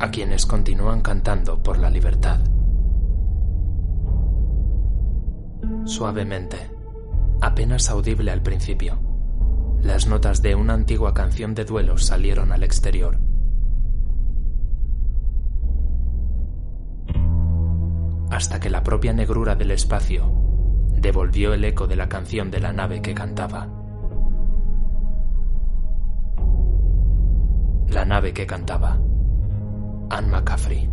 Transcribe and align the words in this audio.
a 0.00 0.10
quienes 0.10 0.46
continúan 0.46 1.02
cantando 1.02 1.62
por 1.62 1.78
la 1.78 1.90
libertad. 1.90 2.40
Suavemente, 5.84 6.56
apenas 7.42 7.90
audible 7.90 8.30
al 8.30 8.42
principio, 8.42 8.98
las 9.82 10.06
notas 10.06 10.40
de 10.40 10.54
una 10.54 10.72
antigua 10.72 11.12
canción 11.12 11.54
de 11.54 11.66
duelo 11.66 11.98
salieron 11.98 12.50
al 12.50 12.62
exterior. 12.62 13.18
Hasta 18.30 18.58
que 18.58 18.70
la 18.70 18.82
propia 18.82 19.12
negrura 19.12 19.54
del 19.54 19.70
espacio 19.70 20.32
devolvió 20.96 21.52
el 21.52 21.64
eco 21.64 21.86
de 21.86 21.96
la 21.96 22.08
canción 22.08 22.50
de 22.50 22.60
la 22.60 22.72
nave 22.72 23.02
que 23.02 23.14
cantaba. 23.14 23.68
La 27.88 28.04
nave 28.06 28.32
que 28.32 28.46
cantaba. 28.46 28.98
Anne 30.12 30.28
McCaffrey. 30.28 30.88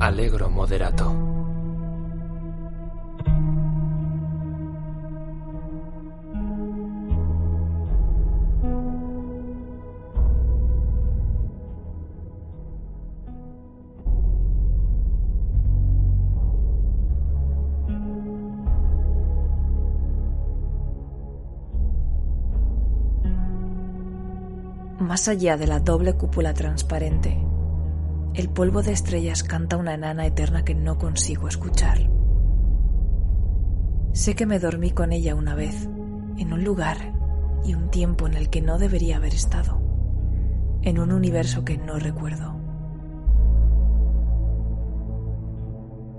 Allegro 0.00 0.48
moderato. 0.50 1.27
Más 25.08 25.26
allá 25.26 25.56
de 25.56 25.66
la 25.66 25.80
doble 25.80 26.12
cúpula 26.12 26.52
transparente, 26.52 27.42
el 28.34 28.50
polvo 28.50 28.82
de 28.82 28.92
estrellas 28.92 29.42
canta 29.42 29.78
una 29.78 29.94
enana 29.94 30.26
eterna 30.26 30.66
que 30.66 30.74
no 30.74 30.98
consigo 30.98 31.48
escuchar. 31.48 32.10
Sé 34.12 34.34
que 34.34 34.44
me 34.44 34.58
dormí 34.58 34.90
con 34.90 35.14
ella 35.14 35.34
una 35.34 35.54
vez, 35.54 35.88
en 36.36 36.52
un 36.52 36.62
lugar 36.62 36.98
y 37.64 37.72
un 37.72 37.88
tiempo 37.88 38.26
en 38.26 38.34
el 38.34 38.50
que 38.50 38.60
no 38.60 38.76
debería 38.76 39.16
haber 39.16 39.32
estado, 39.32 39.80
en 40.82 40.98
un 40.98 41.10
universo 41.10 41.64
que 41.64 41.78
no 41.78 41.98
recuerdo. 41.98 42.60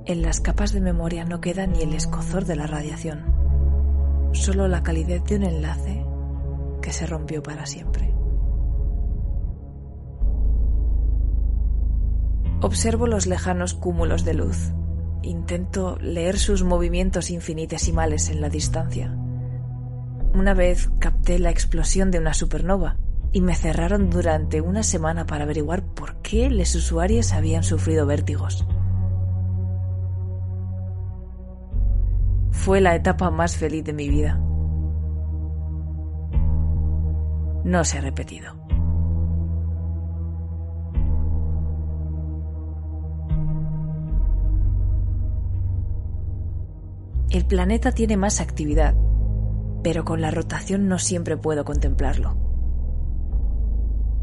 En 0.05 0.23
las 0.23 0.39
capas 0.39 0.73
de 0.73 0.81
memoria 0.81 1.25
no 1.25 1.41
queda 1.41 1.67
ni 1.67 1.83
el 1.83 1.93
escozor 1.93 2.45
de 2.45 2.55
la 2.55 2.65
radiación, 2.65 3.21
solo 4.31 4.67
la 4.67 4.81
calidez 4.81 5.23
de 5.25 5.35
un 5.35 5.43
enlace 5.43 6.03
que 6.81 6.91
se 6.91 7.05
rompió 7.05 7.43
para 7.43 7.67
siempre. 7.67 8.18
Observo 12.61 13.07
los 13.07 13.25
lejanos 13.25 13.73
cúmulos 13.73 14.25
de 14.25 14.33
luz. 14.33 14.73
Intento 15.21 15.97
leer 16.01 16.37
sus 16.37 16.63
movimientos 16.63 17.29
infinitesimales 17.29 18.29
en 18.29 18.41
la 18.41 18.49
distancia. 18.49 19.15
Una 20.33 20.53
vez 20.53 20.89
capté 20.99 21.39
la 21.39 21.51
explosión 21.51 22.11
de 22.11 22.19
una 22.19 22.33
supernova 22.33 22.97
y 23.31 23.39
me 23.41 23.55
cerraron 23.55 24.09
durante 24.09 24.59
una 24.59 24.83
semana 24.83 25.25
para 25.25 25.45
averiguar 25.45 25.83
por 25.83 26.17
qué 26.21 26.49
los 26.49 26.75
usuarios 26.75 27.31
habían 27.31 27.63
sufrido 27.63 28.05
vértigos. 28.05 28.65
Fue 32.51 32.81
la 32.81 32.93
etapa 32.93 33.31
más 33.31 33.55
feliz 33.55 33.85
de 33.85 33.93
mi 33.93 34.09
vida. 34.09 34.37
No 37.63 37.85
se 37.85 37.99
ha 37.99 38.01
repetido. 38.01 38.58
El 47.29 47.45
planeta 47.45 47.91
tiene 47.91 48.17
más 48.17 48.41
actividad, 48.41 48.95
pero 49.83 50.03
con 50.03 50.19
la 50.19 50.31
rotación 50.31 50.87
no 50.87 50.97
siempre 50.97 51.37
puedo 51.37 51.63
contemplarlo. 51.63 52.35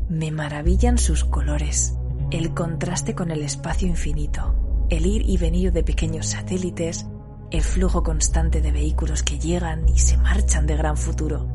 Me 0.09 0.33
maravillan 0.33 0.99
sus 0.99 1.25
colores, 1.25 1.97
el 2.33 2.53
contraste 2.53 3.15
con 3.15 3.31
el 3.31 3.43
espacio 3.43 3.87
infinito, 3.87 4.87
el 4.89 5.07
ir 5.07 5.29
y 5.29 5.37
venir 5.37 5.73
de 5.73 5.85
pequeños 5.85 6.27
satélites, 6.27 7.07
el 7.53 7.63
flujo 7.63 8.03
constante 8.03 8.61
de 8.61 8.73
vehículos 8.73 9.23
que 9.23 9.39
llegan 9.39 9.89
y 9.89 10.01
se 10.01 10.17
marchan 10.17 10.67
de 10.67 10.77
gran 10.77 10.97
futuro. 10.97 11.47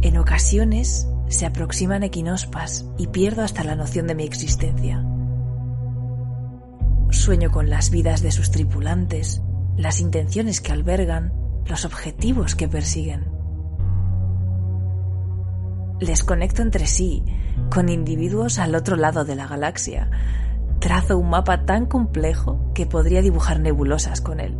En 0.00 0.16
ocasiones 0.16 1.06
se 1.28 1.44
aproximan 1.44 2.02
equinospas 2.02 2.86
y 2.96 3.08
pierdo 3.08 3.42
hasta 3.42 3.62
la 3.62 3.74
noción 3.74 4.06
de 4.06 4.14
mi 4.14 4.24
existencia. 4.24 5.04
Sueño 7.28 7.50
con 7.50 7.68
las 7.68 7.90
vidas 7.90 8.22
de 8.22 8.32
sus 8.32 8.50
tripulantes, 8.50 9.42
las 9.76 10.00
intenciones 10.00 10.62
que 10.62 10.72
albergan, 10.72 11.34
los 11.66 11.84
objetivos 11.84 12.54
que 12.54 12.68
persiguen. 12.68 13.30
Les 16.00 16.24
conecto 16.24 16.62
entre 16.62 16.86
sí, 16.86 17.22
con 17.70 17.90
individuos 17.90 18.58
al 18.58 18.74
otro 18.74 18.96
lado 18.96 19.26
de 19.26 19.36
la 19.36 19.46
galaxia. 19.46 20.10
Trazo 20.80 21.18
un 21.18 21.28
mapa 21.28 21.66
tan 21.66 21.84
complejo 21.84 22.72
que 22.72 22.86
podría 22.86 23.20
dibujar 23.20 23.60
nebulosas 23.60 24.22
con 24.22 24.40
él. 24.40 24.56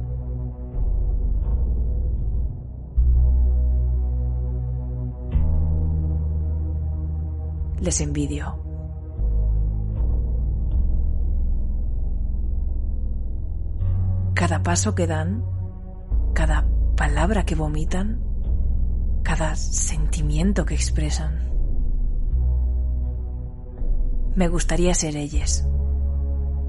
Les 7.81 7.99
envidio. 8.03 8.68
Cada 14.39 14.63
paso 14.63 14.95
que 14.95 15.09
dan, 15.09 15.45
cada 16.33 16.65
palabra 16.97 17.45
que 17.45 17.57
vomitan, 17.57 18.23
cada 19.25 19.57
sentimiento 19.57 20.65
que 20.65 20.77
expresan. 20.77 21.51
Me 24.37 24.47
gustaría 24.47 24.95
ser 24.95 25.17
ellas, 25.17 25.67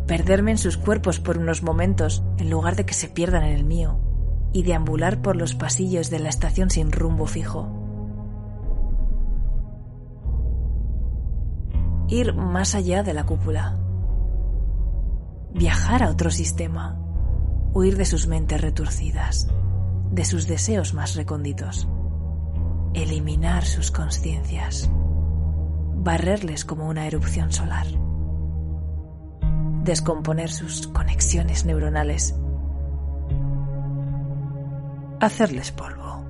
perderme 0.07 0.49
en 0.49 0.57
sus 0.57 0.77
cuerpos 0.77 1.19
por 1.19 1.37
unos 1.37 1.61
momentos 1.61 2.23
en 2.39 2.49
lugar 2.49 2.75
de 2.75 2.87
que 2.87 2.95
se 2.95 3.07
pierdan 3.07 3.43
en 3.43 3.53
el 3.53 3.65
mío 3.65 3.99
y 4.51 4.63
deambular 4.63 5.21
por 5.21 5.35
los 5.35 5.53
pasillos 5.53 6.09
de 6.09 6.17
la 6.17 6.29
estación 6.29 6.71
sin 6.71 6.91
rumbo 6.91 7.27
fijo. 7.27 7.69
Ir 12.07 12.33
más 12.33 12.73
allá 12.73 13.03
de 13.03 13.13
la 13.13 13.27
cúpula. 13.27 13.77
Viajar 15.53 16.01
a 16.01 16.09
otro 16.09 16.31
sistema 16.31 16.98
huir 17.73 17.97
de 17.97 18.05
sus 18.05 18.27
mentes 18.27 18.59
retorcidas, 18.59 19.47
de 20.11 20.25
sus 20.25 20.47
deseos 20.47 20.93
más 20.93 21.15
recónditos, 21.15 21.87
eliminar 22.93 23.63
sus 23.65 23.91
conciencias, 23.91 24.89
barrerles 25.95 26.65
como 26.65 26.87
una 26.87 27.05
erupción 27.05 27.51
solar, 27.51 27.85
descomponer 29.83 30.49
sus 30.49 30.87
conexiones 30.87 31.65
neuronales, 31.65 32.35
hacerles 35.19 35.71
polvo. 35.71 36.25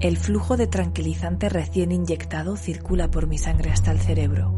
El 0.00 0.16
flujo 0.16 0.56
de 0.56 0.68
tranquilizante 0.68 1.48
recién 1.48 1.92
inyectado 1.92 2.56
circula 2.56 3.10
por 3.10 3.26
mi 3.26 3.36
sangre 3.36 3.70
hasta 3.70 3.90
el 3.90 3.98
cerebro 3.98 4.57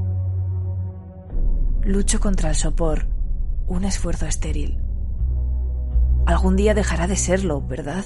Lucho 1.84 2.20
contra 2.20 2.50
el 2.50 2.56
sopor, 2.56 3.06
un 3.66 3.84
esfuerzo 3.84 4.26
estéril. 4.26 4.78
Algún 6.26 6.54
día 6.54 6.74
dejará 6.74 7.06
de 7.06 7.16
serlo, 7.16 7.62
¿verdad? 7.62 8.04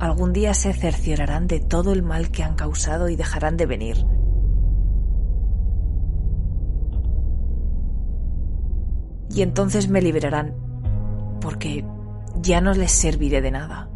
Algún 0.00 0.32
día 0.32 0.52
se 0.52 0.72
cerciorarán 0.72 1.46
de 1.46 1.60
todo 1.60 1.92
el 1.92 2.02
mal 2.02 2.32
que 2.32 2.42
han 2.42 2.56
causado 2.56 3.08
y 3.08 3.14
dejarán 3.14 3.56
de 3.56 3.66
venir. 3.66 4.04
Y 9.30 9.42
entonces 9.42 9.88
me 9.88 10.02
liberarán, 10.02 10.56
porque 11.40 11.84
ya 12.40 12.60
no 12.60 12.74
les 12.74 12.90
serviré 12.90 13.40
de 13.40 13.52
nada. 13.52 13.88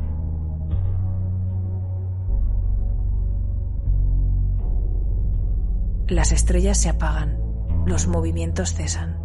Las 6.07 6.31
estrellas 6.31 6.79
se 6.79 6.89
apagan, 6.89 7.46
los 7.87 8.09
movimientos 8.09 8.75
cesan. 8.75 9.17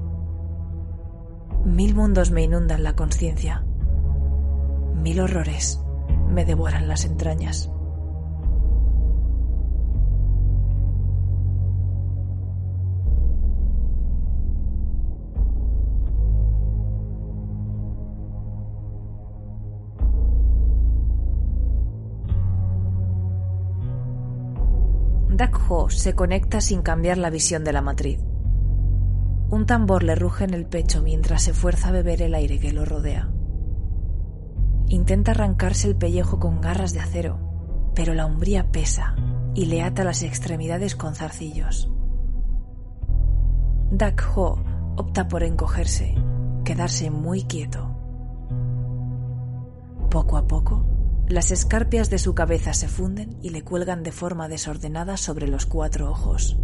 Mil 1.66 1.96
mundos 1.96 2.30
me 2.30 2.44
inundan 2.44 2.84
la 2.84 2.96
conciencia. 2.96 3.66
Mil 4.96 5.19
horrores 5.19 5.81
me 6.30 6.46
devoran 6.46 6.88
las 6.88 7.06
entrañas. 7.06 7.72
Dak 25.31 25.90
se 25.90 26.14
conecta 26.14 26.62
sin 26.62 26.84
cambiar 26.84 27.18
la 27.18 27.31
visión 27.31 27.64
de 27.64 27.74
la 27.74 27.81
matriz. 27.81 28.31
Un 29.51 29.65
tambor 29.65 30.03
le 30.03 30.15
ruge 30.15 30.45
en 30.45 30.53
el 30.53 30.65
pecho 30.65 31.01
mientras 31.01 31.44
se 31.44 31.53
fuerza 31.53 31.89
a 31.89 31.92
beber 31.92 32.21
el 32.21 32.36
aire 32.36 32.57
que 32.57 32.71
lo 32.71 32.86
rodea. 32.86 33.30
Intenta 34.88 35.31
arrancarse 35.31 35.89
el 35.89 35.98
pellejo 35.98 36.39
con 36.39 36.62
garras 36.62 36.94
de 36.94 37.01
acero, 37.01 37.92
pero 37.94 38.13
la 38.13 38.25
umbría 38.25 38.71
pesa 38.71 39.13
y 39.53 39.65
le 39.65 39.83
ata 39.83 40.06
las 40.06 40.24
extremidades 40.24 40.95
con 40.95 41.15
zarcillos. 41.15 41.92
Dak 43.92 44.25
Ho 44.38 44.63
opta 44.95 45.27
por 45.27 45.44
encogerse, 45.44 46.15
quedarse 46.63 47.12
muy 47.12 47.44
quieto. 47.44 47.94
Poco 50.09 50.38
a 50.38 50.47
poco, 50.47 50.86
las 51.27 51.51
escarpias 51.51 52.09
de 52.09 52.19
su 52.19 52.33
cabeza 52.36 52.74
se 52.74 52.88
funden 52.88 53.38
y 53.42 53.50
le 53.50 53.63
cuelgan 53.63 54.01
de 54.01 54.13
forma 54.13 54.47
desordenada 54.47 55.18
sobre 55.18 55.50
los 55.50 55.65
cuatro 55.65 56.09
ojos. 56.09 56.57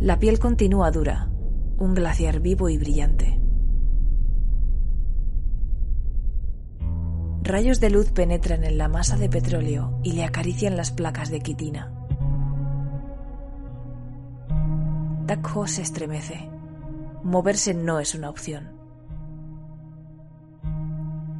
La 0.00 0.20
piel 0.20 0.38
continúa 0.38 0.92
dura, 0.92 1.28
un 1.78 1.92
glaciar 1.92 2.38
vivo 2.38 2.68
y 2.68 2.78
brillante. 2.78 3.40
Rayos 7.42 7.80
de 7.80 7.90
luz 7.90 8.12
penetran 8.12 8.62
en 8.62 8.78
la 8.78 8.88
masa 8.88 9.16
de 9.16 9.28
petróleo 9.28 9.98
y 10.04 10.12
le 10.12 10.22
acarician 10.22 10.76
las 10.76 10.92
placas 10.92 11.30
de 11.30 11.40
quitina. 11.40 11.92
Dakho 15.26 15.66
se 15.66 15.82
estremece. 15.82 16.48
Moverse 17.24 17.74
no 17.74 17.98
es 17.98 18.14
una 18.14 18.30
opción. 18.30 18.68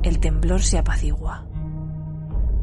El 0.03 0.19
temblor 0.19 0.63
se 0.63 0.79
apacigua. 0.79 1.47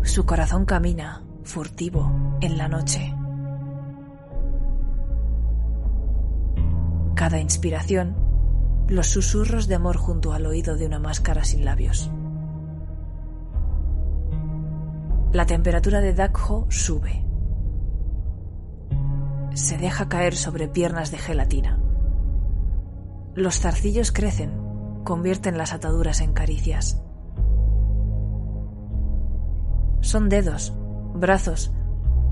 Su 0.03 0.25
corazón 0.25 0.65
camina, 0.65 1.23
furtivo, 1.43 2.37
en 2.41 2.57
la 2.57 2.67
noche. 2.67 3.13
Cada 7.25 7.39
inspiración, 7.39 8.15
los 8.87 9.07
susurros 9.07 9.67
de 9.67 9.73
amor 9.73 9.97
junto 9.97 10.31
al 10.31 10.45
oído 10.45 10.75
de 10.75 10.85
una 10.85 10.99
máscara 10.99 11.43
sin 11.43 11.65
labios. 11.65 12.11
La 15.31 15.47
temperatura 15.47 16.01
de 16.01 16.13
Dakho 16.13 16.67
sube. 16.69 17.25
Se 19.55 19.79
deja 19.79 20.07
caer 20.07 20.35
sobre 20.35 20.67
piernas 20.67 21.09
de 21.09 21.17
gelatina. 21.17 21.79
Los 23.33 23.59
zarcillos 23.59 24.11
crecen, 24.11 24.51
convierten 25.03 25.57
las 25.57 25.73
ataduras 25.73 26.21
en 26.21 26.31
caricias. 26.31 27.01
Son 30.01 30.29
dedos, 30.29 30.75
brazos, 31.15 31.71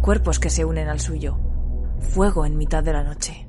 cuerpos 0.04 0.40
que 0.40 0.51
se 0.51 0.66
unen 0.66 0.88
al 0.88 1.00
suyo. 1.00 1.40
Fuego 1.98 2.45
en 2.45 2.57
mitad 2.57 2.84
de 2.84 2.94
la 2.94 3.01
noche. 3.01 3.48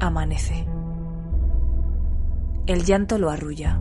Amanece. 0.00 0.66
El 2.66 2.84
llanto 2.84 3.18
lo 3.18 3.30
arrulla. 3.30 3.80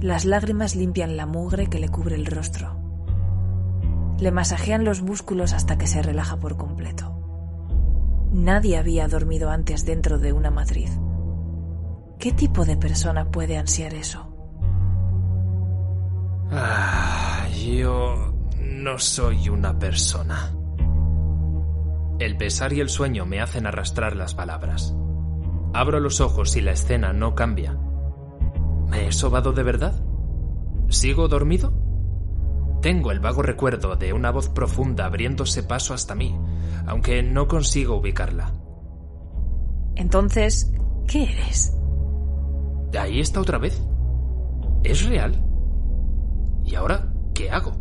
Las 0.00 0.24
lágrimas 0.24 0.76
limpian 0.76 1.16
la 1.16 1.26
mugre 1.26 1.68
que 1.68 1.78
le 1.78 1.88
cubre 1.88 2.16
el 2.16 2.26
rostro. 2.26 2.76
Le 4.18 4.30
masajean 4.30 4.84
los 4.84 5.02
músculos 5.02 5.52
hasta 5.52 5.76
que 5.78 5.86
se 5.86 6.02
relaja 6.02 6.38
por 6.38 6.56
completo. 6.56 7.14
Nadie 8.32 8.78
había 8.78 9.06
dormido 9.08 9.50
antes 9.50 9.84
dentro 9.84 10.18
de 10.18 10.32
una 10.32 10.50
matriz. 10.50 10.98
¿Qué 12.18 12.32
tipo 12.32 12.64
de 12.64 12.76
persona 12.76 13.30
puede 13.30 13.56
ansiar 13.58 13.94
eso? 13.94 14.34
Ah, 16.50 17.46
yo 17.64 18.34
no 18.60 18.98
soy 18.98 19.48
una 19.48 19.78
persona. 19.78 20.52
El 22.18 22.36
pesar 22.36 22.72
y 22.72 22.80
el 22.80 22.88
sueño 22.88 23.26
me 23.26 23.40
hacen 23.40 23.66
arrastrar 23.66 24.16
las 24.16 24.34
palabras. 24.34 24.94
Abro 25.74 25.98
los 25.98 26.20
ojos 26.20 26.54
y 26.54 26.60
la 26.60 26.70
escena 26.70 27.12
no 27.12 27.34
cambia. 27.34 27.76
¿Me 28.88 29.08
he 29.08 29.12
sobado 29.12 29.52
de 29.52 29.64
verdad? 29.64 30.00
¿Sigo 30.88 31.26
dormido? 31.26 31.72
Tengo 32.80 33.10
el 33.10 33.18
vago 33.18 33.42
recuerdo 33.42 33.96
de 33.96 34.12
una 34.12 34.30
voz 34.30 34.48
profunda 34.48 35.06
abriéndose 35.06 35.64
paso 35.64 35.92
hasta 35.92 36.14
mí, 36.14 36.38
aunque 36.86 37.24
no 37.24 37.48
consigo 37.48 37.96
ubicarla. 37.96 38.52
Entonces, 39.96 40.72
¿qué 41.08 41.24
eres? 41.24 41.76
Ahí 42.96 43.18
está 43.18 43.40
otra 43.40 43.58
vez. 43.58 43.82
¿Es 44.84 45.04
real? 45.04 45.42
¿Y 46.64 46.76
ahora 46.76 47.12
qué 47.34 47.50
hago? 47.50 47.72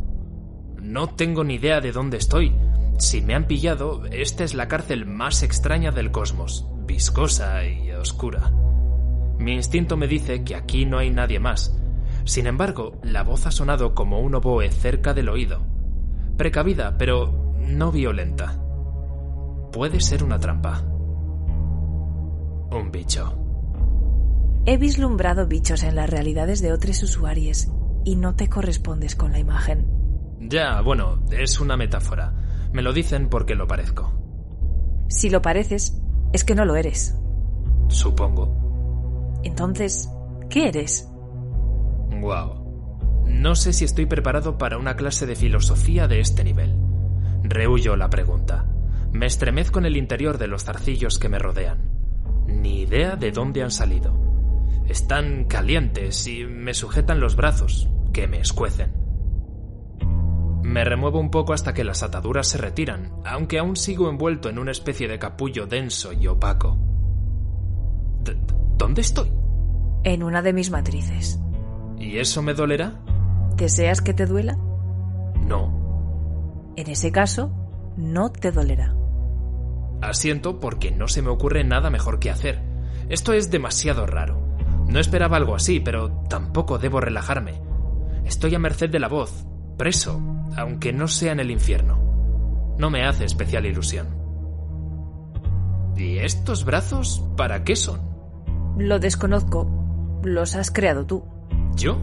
No 0.81 1.09
tengo 1.09 1.43
ni 1.43 1.55
idea 1.55 1.79
de 1.79 1.91
dónde 1.91 2.17
estoy. 2.17 2.55
Si 2.97 3.21
me 3.21 3.35
han 3.35 3.45
pillado, 3.45 4.05
esta 4.07 4.43
es 4.43 4.55
la 4.55 4.67
cárcel 4.67 5.05
más 5.05 5.43
extraña 5.43 5.91
del 5.91 6.11
cosmos, 6.11 6.67
viscosa 6.85 7.65
y 7.65 7.91
oscura. 7.91 8.51
Mi 9.39 9.53
instinto 9.53 9.97
me 9.97 10.07
dice 10.07 10.43
que 10.43 10.55
aquí 10.55 10.85
no 10.85 10.97
hay 10.97 11.09
nadie 11.09 11.39
más. 11.39 11.77
Sin 12.25 12.47
embargo, 12.47 12.99
la 13.03 13.23
voz 13.23 13.45
ha 13.45 13.51
sonado 13.51 13.93
como 13.93 14.21
un 14.21 14.35
oboe 14.35 14.69
cerca 14.71 15.13
del 15.13 15.29
oído. 15.29 15.61
Precavida, 16.37 16.97
pero 16.97 17.55
no 17.59 17.91
violenta. 17.91 18.59
Puede 19.71 19.99
ser 20.01 20.23
una 20.23 20.39
trampa. 20.39 20.81
Un 22.71 22.91
bicho. 22.91 23.37
He 24.65 24.77
vislumbrado 24.77 25.47
bichos 25.47 25.83
en 25.83 25.95
las 25.95 26.09
realidades 26.09 26.61
de 26.61 26.71
otros 26.71 27.03
usuarios 27.03 27.67
y 28.05 28.15
no 28.15 28.35
te 28.35 28.49
correspondes 28.49 29.15
con 29.15 29.31
la 29.31 29.39
imagen. 29.39 29.87
Ya, 30.39 30.81
bueno, 30.81 31.23
es 31.31 31.59
una 31.59 31.75
metáfora. 31.75 32.33
Me 32.71 32.81
lo 32.81 32.93
dicen 32.93 33.29
porque 33.29 33.55
lo 33.55 33.67
parezco. 33.67 34.13
Si 35.09 35.29
lo 35.29 35.41
pareces, 35.41 36.01
es 36.33 36.43
que 36.43 36.55
no 36.55 36.65
lo 36.65 36.75
eres. 36.75 37.15
Supongo. 37.87 39.39
Entonces, 39.43 40.09
¿qué 40.49 40.67
eres? 40.67 41.07
Wow. 42.19 43.23
No 43.27 43.55
sé 43.55 43.71
si 43.71 43.85
estoy 43.85 44.07
preparado 44.07 44.57
para 44.57 44.77
una 44.77 44.95
clase 44.95 45.25
de 45.25 45.35
filosofía 45.35 46.07
de 46.07 46.19
este 46.19 46.43
nivel. 46.43 46.75
Rehuyo 47.43 47.95
la 47.95 48.09
pregunta. 48.09 48.65
Me 49.11 49.27
estremezco 49.27 49.79
en 49.79 49.85
el 49.85 49.95
interior 49.95 50.37
de 50.37 50.47
los 50.47 50.63
zarcillos 50.63 51.19
que 51.19 51.29
me 51.29 51.39
rodean. 51.39 51.77
Ni 52.47 52.81
idea 52.81 53.15
de 53.15 53.31
dónde 53.31 53.61
han 53.61 53.71
salido. 53.71 54.19
Están 54.87 55.45
calientes 55.45 56.27
y 56.27 56.45
me 56.45 56.73
sujetan 56.73 57.19
los 57.19 57.35
brazos, 57.35 57.89
que 58.11 58.27
me 58.27 58.39
escuecen. 58.39 59.02
Me 60.63 60.85
remuevo 60.85 61.19
un 61.19 61.29
poco 61.29 61.51
hasta 61.51 61.73
que 61.73 61.83
las 61.83 62.03
ataduras 62.03 62.47
se 62.47 62.57
retiran, 62.57 63.11
aunque 63.25 63.59
aún 63.59 63.75
sigo 63.75 64.09
envuelto 64.09 64.49
en 64.49 64.57
una 64.57 64.71
especie 64.71 65.09
de 65.09 65.19
capullo 65.19 65.67
denso 65.67 66.13
y 66.13 66.25
opaco. 66.27 66.77
¿Dónde 68.77 69.01
estoy? 69.01 69.29
En 70.05 70.23
una 70.23 70.41
de 70.41 70.53
mis 70.53 70.71
matrices. 70.71 71.37
¿Y 71.99 72.17
eso 72.17 72.41
me 72.41 72.53
dolerá? 72.53 73.01
¿Deseas 73.57 74.01
que 74.01 74.13
te 74.13 74.25
duela? 74.25 74.57
No. 75.45 76.73
En 76.77 76.89
ese 76.89 77.11
caso, 77.11 77.51
no 77.97 78.31
te 78.31 78.51
dolerá. 78.51 78.95
Asiento 80.01 80.61
porque 80.61 80.91
no 80.91 81.09
se 81.09 81.21
me 81.21 81.29
ocurre 81.29 81.65
nada 81.65 81.89
mejor 81.89 82.19
que 82.19 82.31
hacer. 82.31 82.61
Esto 83.09 83.33
es 83.33 83.51
demasiado 83.51 84.05
raro. 84.05 84.55
No 84.87 84.99
esperaba 84.99 85.35
algo 85.37 85.55
así, 85.55 85.81
pero 85.81 86.23
tampoco 86.29 86.77
debo 86.77 87.01
relajarme. 87.01 87.61
Estoy 88.25 88.55
a 88.55 88.59
merced 88.59 88.89
de 88.89 88.99
la 88.99 89.09
voz, 89.09 89.45
preso, 89.77 90.21
aunque 90.55 90.93
no 90.93 91.07
sea 91.07 91.31
en 91.31 91.39
el 91.39 91.51
infierno. 91.51 92.75
No 92.77 92.89
me 92.89 93.05
hace 93.05 93.25
especial 93.25 93.65
ilusión. 93.65 94.07
¿Y 95.95 96.17
estos 96.17 96.65
brazos 96.65 97.23
para 97.37 97.63
qué 97.63 97.75
son? 97.75 98.01
Lo 98.77 98.99
desconozco, 98.99 99.69
Los 100.23 100.55
has 100.55 100.71
creado 100.71 101.05
tú. 101.05 101.23
¿Yo? 101.75 101.97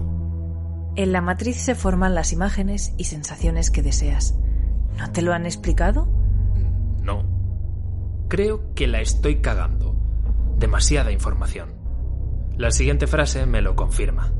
En 0.97 1.12
la 1.12 1.21
matriz 1.21 1.57
se 1.57 1.75
forman 1.75 2.15
las 2.15 2.33
imágenes 2.33 2.93
y 2.97 3.05
sensaciones 3.05 3.71
que 3.71 3.83
deseas. 3.83 4.35
¿No 4.99 5.11
te 5.11 5.23
lo 5.23 5.33
han 5.33 5.47
explicado? 5.47 6.07
No. 7.03 7.25
Creo 8.29 8.75
que 8.75 8.87
la 8.87 9.00
estoy 9.00 9.41
cagando. 9.41 9.97
Demasiada 10.59 11.11
información. 11.11 11.71
La 12.57 12.71
siguiente 12.71 13.07
frase 13.07 13.47
me 13.47 13.62
lo 13.62 13.75
confirma. 13.75 14.31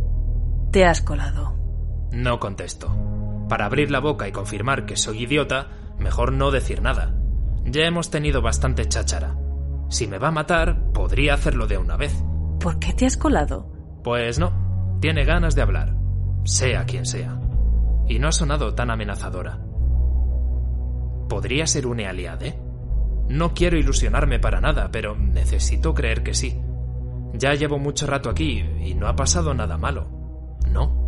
Te 0.71 0.85
has 0.85 1.01
colado. 1.01 1.55
No 2.13 2.39
contesto. 2.39 2.95
Para 3.51 3.67
abrir 3.67 3.91
la 3.91 3.99
boca 3.99 4.29
y 4.29 4.33
confirmar 4.33 4.87
que 4.87 4.97
soy 4.97 5.25
idiota, 5.25 5.67
mejor 5.99 6.33
no 6.33 6.53
decir 6.53 6.83
nada. 6.83 7.13
Ya 7.65 7.83
hemos 7.83 8.09
tenido 8.09 8.43
bastante 8.43 8.87
cháchara. 8.87 9.37
Si 9.89 10.07
me 10.07 10.19
va 10.19 10.29
a 10.29 10.31
matar, 10.31 10.93
podría 10.93 11.35
hacerlo 11.35 11.67
de 11.67 11.77
una 11.77 11.97
vez. 11.97 12.15
¿Por 12.61 12.79
qué 12.79 12.93
te 12.93 13.07
has 13.07 13.17
colado? 13.17 13.73
Pues 14.05 14.39
no. 14.39 14.99
Tiene 15.01 15.25
ganas 15.25 15.57
de 15.57 15.63
hablar. 15.63 15.97
Sea 16.45 16.85
quien 16.85 17.05
sea. 17.05 17.41
Y 18.07 18.21
no 18.21 18.29
ha 18.29 18.33
sonado 18.33 18.73
tan 18.75 18.89
amenazadora. 18.89 19.59
¿Podría 21.29 21.67
ser 21.67 21.89
un 21.89 22.01
aliade? 22.01 22.57
No 23.29 23.53
quiero 23.53 23.77
ilusionarme 23.77 24.39
para 24.39 24.61
nada, 24.61 24.91
pero 24.93 25.17
necesito 25.17 25.93
creer 25.93 26.23
que 26.23 26.35
sí. 26.35 26.57
Ya 27.35 27.55
llevo 27.55 27.81
mucho 27.81 28.07
rato 28.07 28.31
aquí 28.31 28.61
y 28.81 28.95
no 28.95 29.09
ha 29.09 29.17
pasado 29.17 29.55
nada 29.55 29.77
malo. 29.77 30.07
No. 30.69 31.00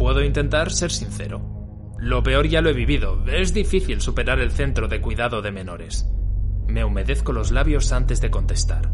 Puedo 0.00 0.24
intentar 0.24 0.70
ser 0.70 0.90
sincero. 0.90 1.42
Lo 1.98 2.22
peor 2.22 2.48
ya 2.48 2.62
lo 2.62 2.70
he 2.70 2.72
vivido. 2.72 3.22
Es 3.26 3.52
difícil 3.52 4.00
superar 4.00 4.38
el 4.38 4.50
centro 4.50 4.88
de 4.88 4.98
cuidado 4.98 5.42
de 5.42 5.52
menores. 5.52 6.10
Me 6.66 6.82
humedezco 6.82 7.34
los 7.34 7.52
labios 7.52 7.92
antes 7.92 8.18
de 8.22 8.30
contestar. 8.30 8.90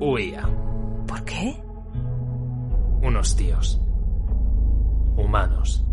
Huía. 0.00 0.48
¿Por 1.06 1.22
qué? 1.26 1.62
Unos 3.02 3.36
tíos. 3.36 3.78
Humanos. 5.18 5.84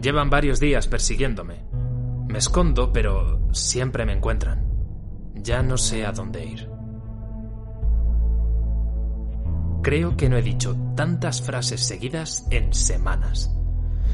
Llevan 0.00 0.30
varios 0.30 0.58
días 0.58 0.88
persiguiéndome. 0.88 1.66
Me 2.28 2.38
escondo, 2.38 2.94
pero 2.94 3.46
siempre 3.52 4.06
me 4.06 4.14
encuentran. 4.14 4.72
Ya 5.34 5.62
no 5.62 5.76
sé 5.76 6.06
a 6.06 6.12
dónde 6.12 6.46
ir. 6.46 6.79
Creo 9.82 10.16
que 10.16 10.28
no 10.28 10.36
he 10.36 10.42
dicho 10.42 10.76
tantas 10.94 11.40
frases 11.40 11.80
seguidas 11.80 12.46
en 12.50 12.74
semanas. 12.74 13.50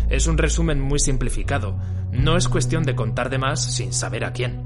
Es 0.08 0.28
un 0.28 0.38
resumen 0.38 0.80
muy 0.80 1.00
simplificado. 1.00 1.76
No 2.12 2.37
es 2.37 2.49
cuestión 2.49 2.85
de 2.85 2.94
contar 2.94 3.30
de 3.30 3.38
más 3.38 3.61
sin 3.62 3.92
saber 3.92 4.25
a 4.25 4.32
quién. 4.32 4.64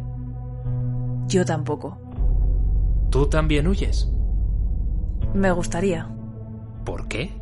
Yo 1.26 1.45
tampoco. 1.45 1.99
¿Tú 3.11 3.26
también 3.26 3.66
huyes? 3.66 4.11
Me 5.35 5.50
gustaría. 5.52 6.09
¿Por 6.85 7.09
qué? 7.09 7.33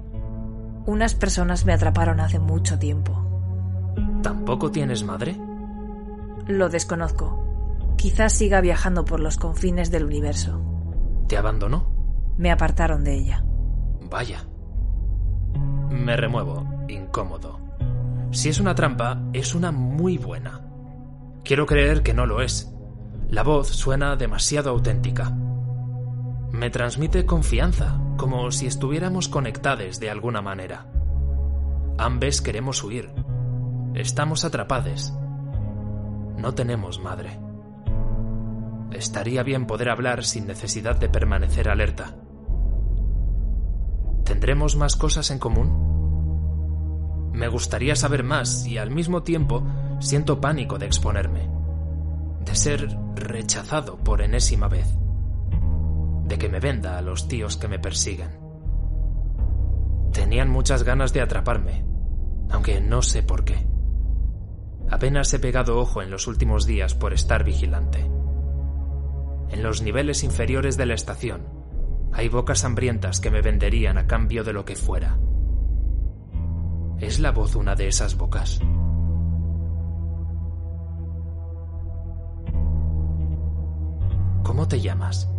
Unas 0.86 1.14
personas 1.14 1.64
me 1.64 1.72
atraparon 1.72 2.20
hace 2.20 2.38
mucho 2.38 2.78
tiempo. 2.78 3.24
¿Tampoco 4.22 4.70
tienes 4.70 5.02
madre? 5.02 5.36
Lo 6.46 6.68
desconozco. 6.68 7.44
Quizás 7.96 8.32
siga 8.32 8.60
viajando 8.60 9.04
por 9.04 9.20
los 9.20 9.36
confines 9.36 9.90
del 9.90 10.04
universo. 10.04 10.62
¿Te 11.26 11.36
abandonó? 11.36 11.97
Me 12.38 12.52
apartaron 12.52 13.02
de 13.02 13.14
ella. 13.14 13.45
Vaya. 14.09 14.47
Me 15.90 16.16
remuevo, 16.16 16.85
incómodo. 16.87 17.59
Si 18.30 18.49
es 18.49 18.61
una 18.61 18.76
trampa, 18.76 19.21
es 19.33 19.57
una 19.57 19.73
muy 19.73 20.18
buena. 20.18 20.61
Quiero 21.45 21.66
creer 21.66 22.04
que 22.04 22.14
no 22.14 22.26
lo 22.26 22.40
es. 22.40 22.73
La 23.28 23.42
voz 23.42 23.66
suena 23.68 24.14
demasiado 24.14 24.71
auténtica. 24.71 25.30
Me 26.52 26.71
transmite 26.71 27.26
confianza, 27.26 28.00
como 28.16 28.52
si 28.52 28.68
estuviéramos 28.68 29.28
conectados 29.28 29.99
de 29.99 30.09
alguna 30.09 30.40
manera. 30.40 30.87
Ambes 31.99 32.40
queremos 32.40 32.85
huir. 32.85 33.11
Estamos 33.95 34.45
atrapados. 34.45 35.12
No 36.37 36.54
tenemos 36.54 37.00
madre. 37.00 37.40
Estaría 38.92 39.42
bien 39.42 39.66
poder 39.66 39.90
hablar 39.90 40.25
sin 40.25 40.47
necesidad 40.47 40.97
de 40.97 41.09
permanecer 41.09 41.68
alerta. 41.68 42.14
¿Tendremos 44.38 44.76
más 44.76 44.95
cosas 44.95 45.33
en 45.33 45.40
común? 45.40 47.33
Me 47.33 47.49
gustaría 47.49 47.97
saber 47.97 48.23
más 48.23 48.68
y 48.68 48.78
al 48.78 48.88
mismo 48.92 49.25
tiempo 49.25 49.66
siento 49.99 50.40
pánico 50.40 50.78
de 50.78 50.87
exponerme, 50.87 51.50
de 52.45 52.54
ser 52.54 52.88
rechazado 53.16 53.97
por 53.97 54.23
enésima 54.23 54.68
vez, 54.68 54.87
de 56.23 56.38
que 56.38 56.49
me 56.49 56.61
venda 56.61 56.99
a 56.99 57.02
los 57.02 57.26
tíos 57.26 57.57
que 57.57 57.66
me 57.66 57.80
persiguen. 57.80 58.30
Tenían 60.12 60.49
muchas 60.50 60.85
ganas 60.85 61.12
de 61.12 61.21
atraparme, 61.21 61.85
aunque 62.49 62.80
no 62.80 63.02
sé 63.02 63.25
por 63.25 63.45
qué. 63.45 63.66
Apenas 64.88 65.35
he 65.35 65.40
pegado 65.40 65.80
ojo 65.80 66.00
en 66.00 66.12
los 66.12 66.28
últimos 66.28 66.64
días 66.64 66.95
por 66.95 67.12
estar 67.12 67.42
vigilante. 67.42 68.09
En 69.50 69.64
los 69.64 69.83
niveles 69.83 70.23
inferiores 70.23 70.76
de 70.76 70.87
la 70.87 70.95
estación 70.95 71.57
hay 72.12 72.28
bocas 72.28 72.64
hambrientas 72.64 73.20
que 73.20 73.30
me 73.30 73.42
venderían 73.42 73.98
a 73.98 74.06
cambio 74.06 74.44
de 74.44 74.52
lo 74.52 74.64
que 74.64 74.76
fuera. 74.76 75.18
¿Es 76.98 77.20
la 77.20 77.30
voz 77.30 77.54
una 77.54 77.74
de 77.74 77.88
esas 77.88 78.16
bocas? 78.16 78.60
¿Cómo 84.42 84.66
te 84.66 84.80
llamas? 84.80 85.30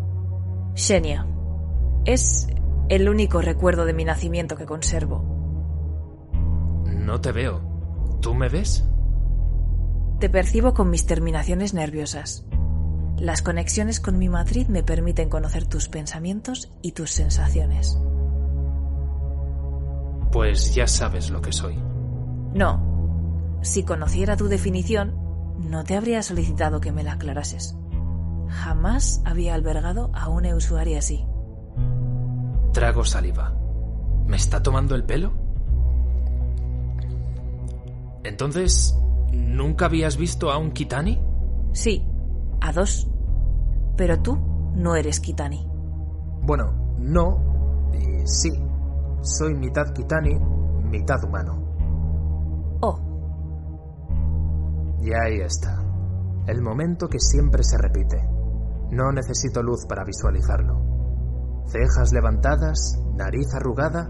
Xenia. 0.75 1.27
Es 2.05 2.47
el 2.87 3.09
único 3.09 3.41
recuerdo 3.41 3.85
de 3.85 3.93
mi 3.93 4.05
nacimiento 4.05 4.55
que 4.55 4.65
conservo. 4.65 5.23
No 6.85 7.19
te 7.19 7.31
veo. 7.31 7.61
¿Tú 8.21 8.33
me 8.33 8.49
ves? 8.49 8.87
Te 10.19 10.29
percibo 10.29 10.73
con 10.73 10.89
mis 10.89 11.05
terminaciones 11.05 11.73
nerviosas. 11.73 12.45
Las 13.19 13.41
conexiones 13.41 13.99
con 13.99 14.17
mi 14.17 14.29
matriz 14.29 14.69
me 14.69 14.81
permiten 14.81 15.27
conocer 15.27 15.65
tus 15.65 15.89
pensamientos 15.89 16.71
y 16.81 16.93
tus 16.93 17.11
sensaciones. 17.11 17.99
Pues 20.31 20.73
ya 20.73 20.87
sabes 20.87 21.29
lo 21.29 21.41
que 21.41 21.51
soy. 21.51 21.75
No. 22.53 23.59
Si 23.61 23.83
conociera 23.83 24.37
tu 24.37 24.47
definición, 24.47 25.15
no 25.57 25.83
te 25.83 25.97
habría 25.97 26.23
solicitado 26.23 26.79
que 26.79 26.93
me 26.93 27.03
la 27.03 27.13
aclarases. 27.13 27.75
Jamás 28.47 29.21
había 29.25 29.53
albergado 29.53 30.11
a 30.13 30.29
una 30.29 30.55
usuaria 30.55 30.99
así. 30.99 31.25
Trago 32.71 33.03
saliva. 33.03 33.53
¿Me 34.27 34.37
está 34.37 34.63
tomando 34.63 34.95
el 34.95 35.03
pelo? 35.03 35.33
Entonces, 38.23 38.97
¿nunca 39.33 39.85
habías 39.85 40.15
visto 40.15 40.51
a 40.51 40.57
un 40.57 40.71
Kitani? 40.71 41.19
Sí, 41.73 42.08
a 42.61 42.71
dos. 42.71 43.07
Pero 43.95 44.21
tú 44.21 44.37
no 44.75 44.95
eres 44.95 45.19
Kitani. 45.19 45.67
Bueno, 46.43 46.95
no 46.97 47.91
y 47.93 48.25
sí. 48.27 48.51
Soy 49.21 49.53
mitad 49.53 49.91
Kitani, 49.93 50.39
mitad 50.89 51.23
humano. 51.23 51.65
Oh, 52.81 52.97
Y 55.01 55.11
ahí 55.13 55.41
está. 55.41 55.83
El 56.47 56.61
momento 56.61 57.07
que 57.07 57.19
siempre 57.19 57.63
se 57.63 57.77
repite. 57.77 58.17
No 58.91 59.11
necesito 59.11 59.61
luz 59.61 59.85
para 59.87 60.03
visualizarlo. 60.03 61.63
Cejas 61.67 62.11
levantadas, 62.11 62.99
nariz 63.15 63.53
arrugada, 63.53 64.09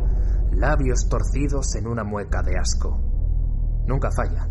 labios 0.51 1.09
torcidos 1.09 1.75
en 1.75 1.87
una 1.87 2.03
mueca 2.03 2.41
de 2.41 2.57
asco. 2.57 2.97
Nunca 3.85 4.09
falla. 4.11 4.47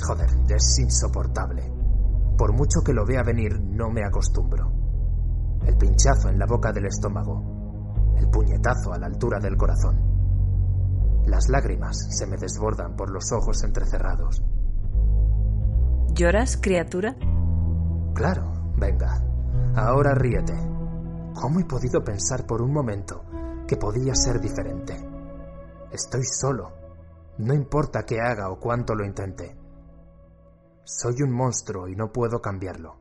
Joder, 0.00 0.30
es 0.48 0.78
insoportable. 0.78 1.77
Por 2.38 2.52
mucho 2.52 2.80
que 2.84 2.94
lo 2.94 3.04
vea 3.04 3.22
venir, 3.22 3.60
no 3.60 3.90
me 3.90 4.04
acostumbro. 4.04 4.72
El 5.66 5.76
pinchazo 5.76 6.30
en 6.30 6.38
la 6.38 6.46
boca 6.46 6.72
del 6.72 6.86
estómago. 6.86 8.14
El 8.16 8.30
puñetazo 8.30 8.92
a 8.94 8.98
la 8.98 9.06
altura 9.06 9.40
del 9.40 9.56
corazón. 9.56 11.24
Las 11.26 11.48
lágrimas 11.50 11.96
se 12.16 12.26
me 12.26 12.36
desbordan 12.36 12.96
por 12.96 13.10
los 13.10 13.32
ojos 13.32 13.62
entrecerrados. 13.64 14.42
¿lloras, 16.14 16.56
criatura? 16.60 17.16
Claro, 18.14 18.72
venga. 18.76 19.22
Ahora 19.76 20.14
ríete. 20.14 20.54
¿Cómo 21.34 21.60
he 21.60 21.64
podido 21.64 22.02
pensar 22.02 22.46
por 22.46 22.62
un 22.62 22.72
momento 22.72 23.22
que 23.66 23.76
podía 23.76 24.14
ser 24.14 24.40
diferente? 24.40 24.96
Estoy 25.92 26.24
solo. 26.24 26.72
No 27.38 27.54
importa 27.54 28.04
qué 28.04 28.20
haga 28.20 28.50
o 28.50 28.58
cuánto 28.58 28.94
lo 28.94 29.04
intente. 29.04 29.57
Soy 30.90 31.20
un 31.20 31.30
monstruo 31.30 31.86
y 31.86 31.94
no 31.94 32.10
puedo 32.10 32.40
cambiarlo. 32.40 32.96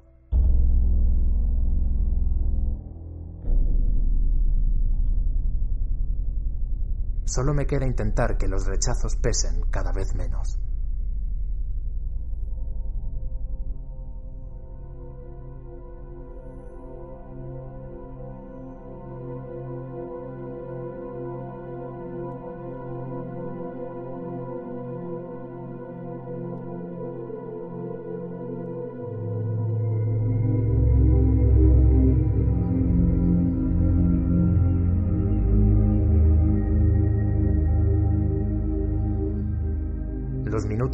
Solo 7.23 7.53
me 7.53 7.65
queda 7.65 7.85
intentar 7.85 8.37
que 8.37 8.49
los 8.49 8.65
rechazos 8.65 9.15
pesen 9.15 9.61
cada 9.71 9.93
vez 9.93 10.15
menos. 10.15 10.59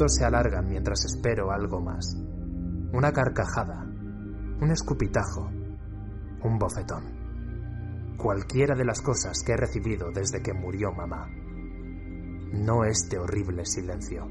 Se 0.07 0.25
alargan 0.25 0.67
mientras 0.67 1.05
espero 1.05 1.51
algo 1.51 1.79
más. 1.81 2.15
Una 2.93 3.11
carcajada, 3.11 3.83
un 3.83 4.71
escupitajo, 4.71 5.49
un 6.43 6.59
bofetón. 6.59 8.15
Cualquiera 8.17 8.75
de 8.75 8.85
las 8.85 9.01
cosas 9.01 9.43
que 9.43 9.53
he 9.53 9.57
recibido 9.57 10.11
desde 10.11 10.41
que 10.41 10.53
murió 10.53 10.91
mamá. 10.91 11.27
No 12.53 12.85
este 12.85 13.17
horrible 13.17 13.65
silencio. 13.65 14.27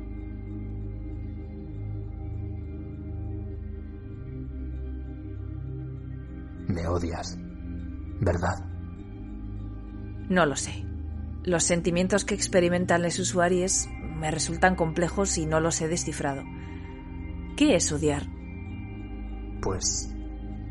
Me 6.69 6.87
odias, 6.87 7.37
¿verdad? 8.21 8.64
No 10.29 10.47
lo 10.47 10.57
sé. 10.57 10.87
Los 11.45 11.64
sentimientos 11.64 12.25
que 12.25 12.35
experimentan 12.35 13.02
los 13.02 13.19
usuarios 13.19 13.88
me 14.23 14.31
resultan 14.31 14.76
complejos 14.76 15.37
y 15.37 15.47
no 15.47 15.59
los 15.59 15.81
he 15.81 15.88
descifrado. 15.88 16.45
¿Qué 17.57 17.75
es 17.75 17.91
odiar? 17.91 18.23
Pues 19.61 20.14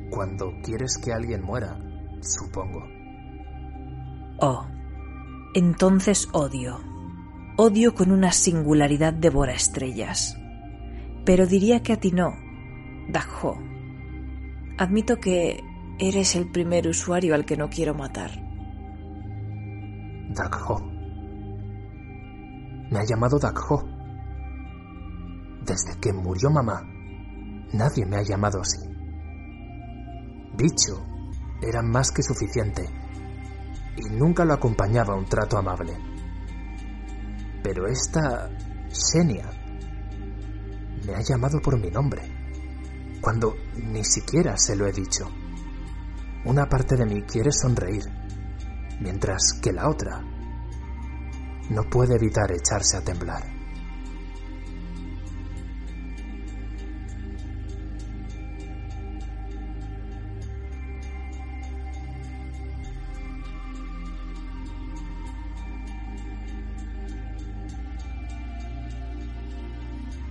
cuando 0.09 0.53
quieres 0.63 0.97
que 0.97 1.11
alguien 1.11 1.43
muera, 1.43 1.77
supongo. 2.21 2.87
Oh, 4.39 4.65
entonces 5.53 6.29
odio. 6.31 6.79
Odio 7.57 7.93
con 7.93 8.11
una 8.13 8.31
singularidad 8.31 9.11
devora 9.13 9.53
estrellas. 9.53 10.37
Pero 11.25 11.45
diría 11.45 11.83
que 11.83 11.91
a 11.91 11.99
ti 11.99 12.11
no, 12.13 12.33
Dagho. 13.09 13.61
Admito 14.77 15.19
que 15.19 15.61
eres 15.99 16.37
el 16.37 16.49
primer 16.49 16.87
usuario 16.87 17.35
al 17.35 17.43
que 17.43 17.57
no 17.57 17.69
quiero 17.69 17.93
matar. 17.93 18.31
Dagho. 20.29 20.90
Me 22.91 22.99
ha 22.99 23.05
llamado 23.05 23.39
Dagho. 23.39 23.83
Desde 25.65 25.97
que 26.01 26.11
murió 26.11 26.49
mamá, 26.49 26.81
nadie 27.71 28.05
me 28.05 28.17
ha 28.17 28.21
llamado 28.21 28.59
así. 28.59 28.79
Bicho 30.57 31.01
era 31.61 31.81
más 31.81 32.11
que 32.11 32.21
suficiente 32.21 32.83
y 33.95 34.09
nunca 34.13 34.43
lo 34.43 34.53
acompañaba 34.53 35.15
un 35.15 35.23
trato 35.23 35.57
amable. 35.57 35.97
Pero 37.63 37.87
esta 37.87 38.49
Xenia 38.89 39.49
me 41.05 41.15
ha 41.15 41.21
llamado 41.21 41.61
por 41.61 41.79
mi 41.79 41.89
nombre, 41.89 42.23
cuando 43.21 43.55
ni 43.75 44.03
siquiera 44.03 44.57
se 44.57 44.75
lo 44.75 44.85
he 44.85 44.91
dicho. 44.91 45.29
Una 46.43 46.67
parte 46.67 46.97
de 46.97 47.05
mí 47.05 47.21
quiere 47.21 47.53
sonreír, 47.53 48.03
mientras 48.99 49.59
que 49.61 49.71
la 49.71 49.87
otra 49.87 50.30
no 51.71 51.83
puede 51.89 52.15
evitar 52.15 52.51
echarse 52.51 52.97
a 52.97 53.01
temblar. 53.01 53.61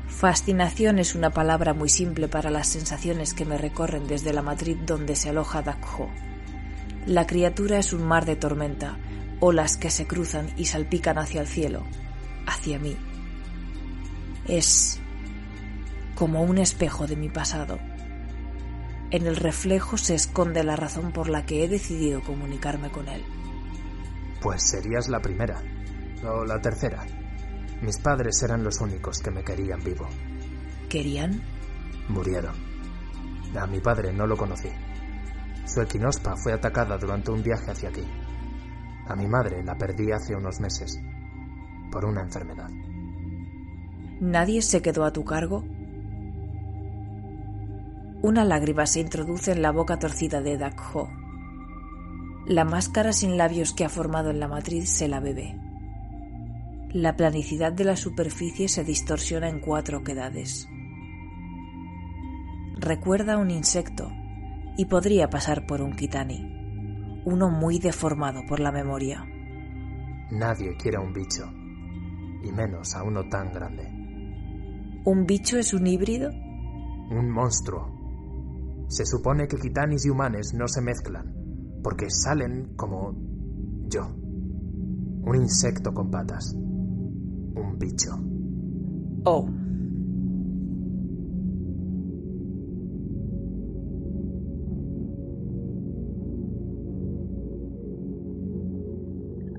Fascinación 0.09 0.99
es 0.99 1.15
una 1.15 1.31
palabra 1.31 1.73
muy 1.73 1.89
simple 1.89 2.29
para 2.29 2.51
las 2.51 2.69
sensaciones 2.69 3.33
que 3.33 3.47
me 3.47 3.57
recorren 3.57 4.07
desde 4.07 4.35
la 4.35 4.43
matriz 4.43 4.77
donde 4.85 5.17
se 5.17 5.31
aloja 5.31 5.63
Dakho. 5.63 6.11
La 7.07 7.27
criatura 7.27 7.79
es 7.79 7.95
un 7.95 8.07
mar 8.07 8.27
de 8.27 8.37
tormenta, 8.37 8.99
olas 9.41 9.77
que 9.77 9.91
se 9.91 10.07
cruzan 10.07 10.51
y 10.57 10.67
salpican 10.67 11.19
hacia 11.19 11.41
el 11.41 11.47
cielo, 11.47 11.85
hacia 12.47 12.79
mí. 12.79 12.97
Es 14.47 15.01
como 16.15 16.43
un 16.43 16.59
espejo 16.59 17.07
de 17.07 17.17
mi 17.17 17.31
pasado. 17.31 17.79
En 19.11 19.27
el 19.27 19.37
reflejo 19.37 19.97
se 19.97 20.15
esconde 20.15 20.63
la 20.63 20.77
razón 20.77 21.13
por 21.13 21.29
la 21.29 21.45
que 21.45 21.65
he 21.65 21.69
decidido 21.69 22.23
comunicarme 22.23 22.91
con 22.91 23.09
él. 23.09 23.25
Pues 24.41 24.63
serías 24.63 25.09
la 25.09 25.21
primera, 25.21 25.61
o 26.25 26.45
la 26.45 26.61
tercera. 26.61 27.07
Mis 27.83 27.99
padres 27.99 28.43
eran 28.43 28.63
los 28.63 28.81
únicos 28.81 29.21
que 29.21 29.31
me 29.31 29.43
querían 29.43 29.83
vivo. 29.83 30.07
¿Querían? 30.89 31.43
Murieron. 32.09 32.55
A 33.59 33.67
mi 33.67 33.81
padre 33.81 34.13
no 34.13 34.27
lo 34.27 34.37
conocí. 34.37 34.69
Su 35.65 35.81
equinospa 35.81 36.37
fue 36.37 36.53
atacada 36.53 36.99
durante 36.99 37.31
un 37.31 37.43
viaje 37.43 37.71
hacia 37.71 37.89
aquí. 37.89 38.05
A 39.11 39.17
mi 39.17 39.27
madre 39.27 39.65
la 39.65 39.77
perdí 39.77 40.13
hace 40.13 40.37
unos 40.37 40.61
meses 40.61 41.01
por 41.91 42.05
una 42.05 42.21
enfermedad. 42.21 42.71
¿Nadie 44.21 44.63
se 44.63 44.83
quedó 44.83 45.05
a 45.05 45.13
tu 45.13 45.25
cargo? 45.25 45.65
Una 48.23 48.45
lágrima 48.45 48.87
se 48.87 49.01
introduce 49.01 49.51
en 49.51 49.63
la 49.63 49.73
boca 49.73 49.99
torcida 49.99 50.41
de 50.41 50.57
Dakho. 50.57 51.11
La 52.47 52.65
máscara 52.65 53.13
sin 53.13 53.37
labios 53.37 53.73
que 53.73 53.85
ha 53.85 53.89
formado 53.89 54.31
en 54.31 54.39
la 54.39 54.47
matriz 54.47 54.89
se 54.89 55.09
la 55.09 55.19
bebe. 55.19 55.59
La 56.93 57.17
planicidad 57.17 57.73
de 57.73 57.83
la 57.83 57.97
superficie 57.97 58.69
se 58.69 58.85
distorsiona 58.85 59.49
en 59.49 59.59
cuatro 59.59 59.99
oquedades. 59.99 60.69
Recuerda 62.79 63.39
un 63.39 63.51
insecto 63.51 64.09
y 64.77 64.85
podría 64.85 65.31
pasar 65.31 65.67
por 65.67 65.83
un 65.83 65.97
kitani, 65.97 66.60
uno 67.25 67.51
muy 67.51 67.79
deformado 67.79 68.41
por 68.49 68.61
la 68.61 68.73
memoria. 68.73 69.25
Nadie 70.31 70.77
quiere 70.77 70.99
a 70.99 71.01
un 71.01 71.13
bicho, 71.13 71.45
y 72.43 72.53
menos 72.53 72.95
a 72.95 73.03
uno 73.03 73.29
tan 73.29 73.53
grande. 73.53 73.85
¿Un 75.05 75.27
bicho 75.27 75.59
es 75.59 75.75
un 75.75 75.87
híbrido? 75.87 76.31
Un 76.31 77.31
monstruo. 77.31 78.87
Se 78.89 79.05
supone 79.05 79.47
que 79.49 79.57
kitanis 79.57 80.07
y 80.07 80.11
humanes 80.11 80.55
no 80.55 80.69
se 80.69 80.81
mezclan, 80.81 81.35
porque 81.83 82.11
salen 82.11 82.75
como 82.77 83.15
yo. 83.89 84.07
Un 85.23 85.37
insecto 85.37 85.93
con 85.93 86.11
patas 86.11 86.55
un 87.55 87.79
bicho. 87.79 88.11
Oh. 89.25 89.49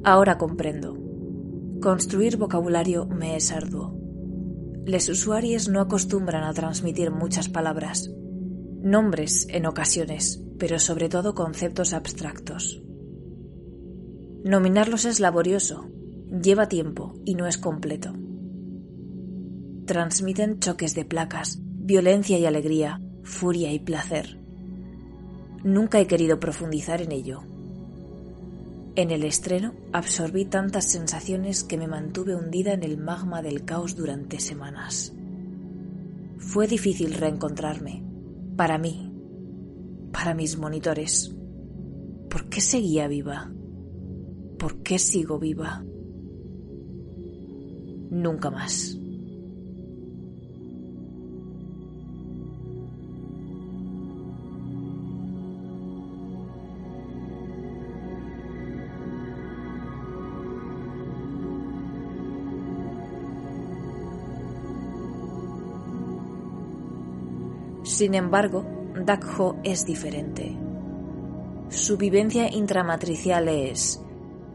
Ahora 0.03 0.37
comprendo. 0.37 0.97
Construir 1.81 2.37
vocabulario 2.37 3.05
me 3.05 3.35
es 3.35 3.51
arduo. 3.51 3.97
Los 4.85 5.09
usuarios 5.09 5.69
no 5.69 5.79
acostumbran 5.81 6.43
a 6.43 6.53
transmitir 6.53 7.11
muchas 7.11 7.49
palabras, 7.49 8.11
nombres 8.81 9.47
en 9.49 9.65
ocasiones, 9.65 10.43
pero 10.57 10.79
sobre 10.79 11.07
todo 11.07 11.35
conceptos 11.35 11.93
abstractos. 11.93 12.81
Nominarlos 14.43 15.05
es 15.05 15.19
laborioso, 15.19 15.91
Lleva 16.31 16.69
tiempo 16.69 17.13
y 17.25 17.35
no 17.35 17.45
es 17.45 17.57
completo. 17.57 18.13
Transmiten 19.85 20.59
choques 20.59 20.95
de 20.95 21.03
placas, 21.03 21.59
violencia 21.61 22.39
y 22.39 22.45
alegría, 22.45 23.01
furia 23.21 23.73
y 23.73 23.79
placer. 23.79 24.39
Nunca 25.61 25.99
he 25.99 26.07
querido 26.07 26.39
profundizar 26.39 27.01
en 27.01 27.11
ello. 27.11 27.43
En 28.95 29.12
el 29.12 29.23
estreno 29.23 29.73
absorbí 29.93 30.45
tantas 30.45 30.91
sensaciones 30.91 31.63
que 31.63 31.77
me 31.77 31.88
mantuve 31.88 32.36
hundida 32.36 32.73
en 32.73 32.84
el 32.84 32.97
magma 32.97 33.41
del 33.41 33.63
caos 33.63 33.95
durante 33.95 34.39
semanas. 34.39 35.13
Fue 36.38 36.67
difícil 36.67 37.13
reencontrarme, 37.13 38.04
para 38.56 38.77
mí, 38.77 39.12
para 40.12 40.34
mis 40.34 40.58
monitores. 40.58 41.36
¿Por 42.30 42.49
qué 42.49 42.62
seguía 42.62 43.08
viva? 43.08 43.51
¿Por 44.58 44.84
qué 44.84 44.99
sigo 44.99 45.39
viva? 45.39 45.84
nunca 48.12 48.51
más. 48.51 49.00
Sin 68.01 68.15
embargo, 68.15 68.65
Dakho 68.95 69.57
es 69.63 69.85
diferente. 69.85 70.57
Su 71.69 71.97
vivencia 71.97 72.51
intramatricial 72.51 73.47
es 73.47 74.01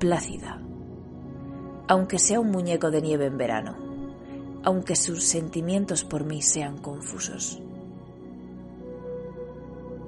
plácida 0.00 0.60
aunque 1.86 2.18
sea 2.18 2.40
un 2.40 2.50
muñeco 2.50 2.90
de 2.90 3.00
nieve 3.00 3.26
en 3.26 3.38
verano, 3.38 3.76
aunque 4.64 4.96
sus 4.96 5.22
sentimientos 5.22 6.02
por 6.02 6.24
mí 6.24 6.42
sean 6.42 6.78
confusos. 6.78 7.62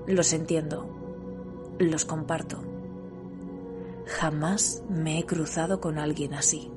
Los 0.09 0.33
entiendo, 0.33 1.77
los 1.79 2.05
comparto. 2.05 2.61
Jamás 4.07 4.83
me 4.89 5.21
he 5.21 5.27
cruzado 5.27 5.81
con 5.81 5.97
alguien 5.97 6.35
así. 6.35 6.73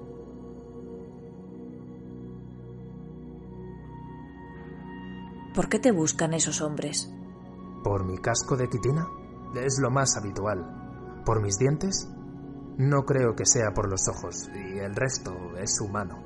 ¿Por 5.54 5.68
qué 5.68 5.80
te 5.80 5.92
buscan 5.92 6.34
esos 6.34 6.62
hombres? 6.62 7.14
¿Por 7.84 8.06
mi 8.06 8.18
casco 8.18 8.56
de 8.56 8.70
quitina? 8.70 9.08
Es 9.56 9.80
lo 9.80 9.90
más 9.92 10.16
habitual. 10.16 11.24
¿Por 11.26 11.42
mis 11.42 11.58
dientes? 11.58 12.10
No 12.78 13.06
creo 13.06 13.36
que 13.36 13.46
sea 13.46 13.74
por 13.74 13.90
los 13.90 14.08
ojos, 14.08 14.50
y 14.54 14.80
el 14.80 14.96
resto 14.96 15.34
es 15.58 15.82
humano. 15.82 16.24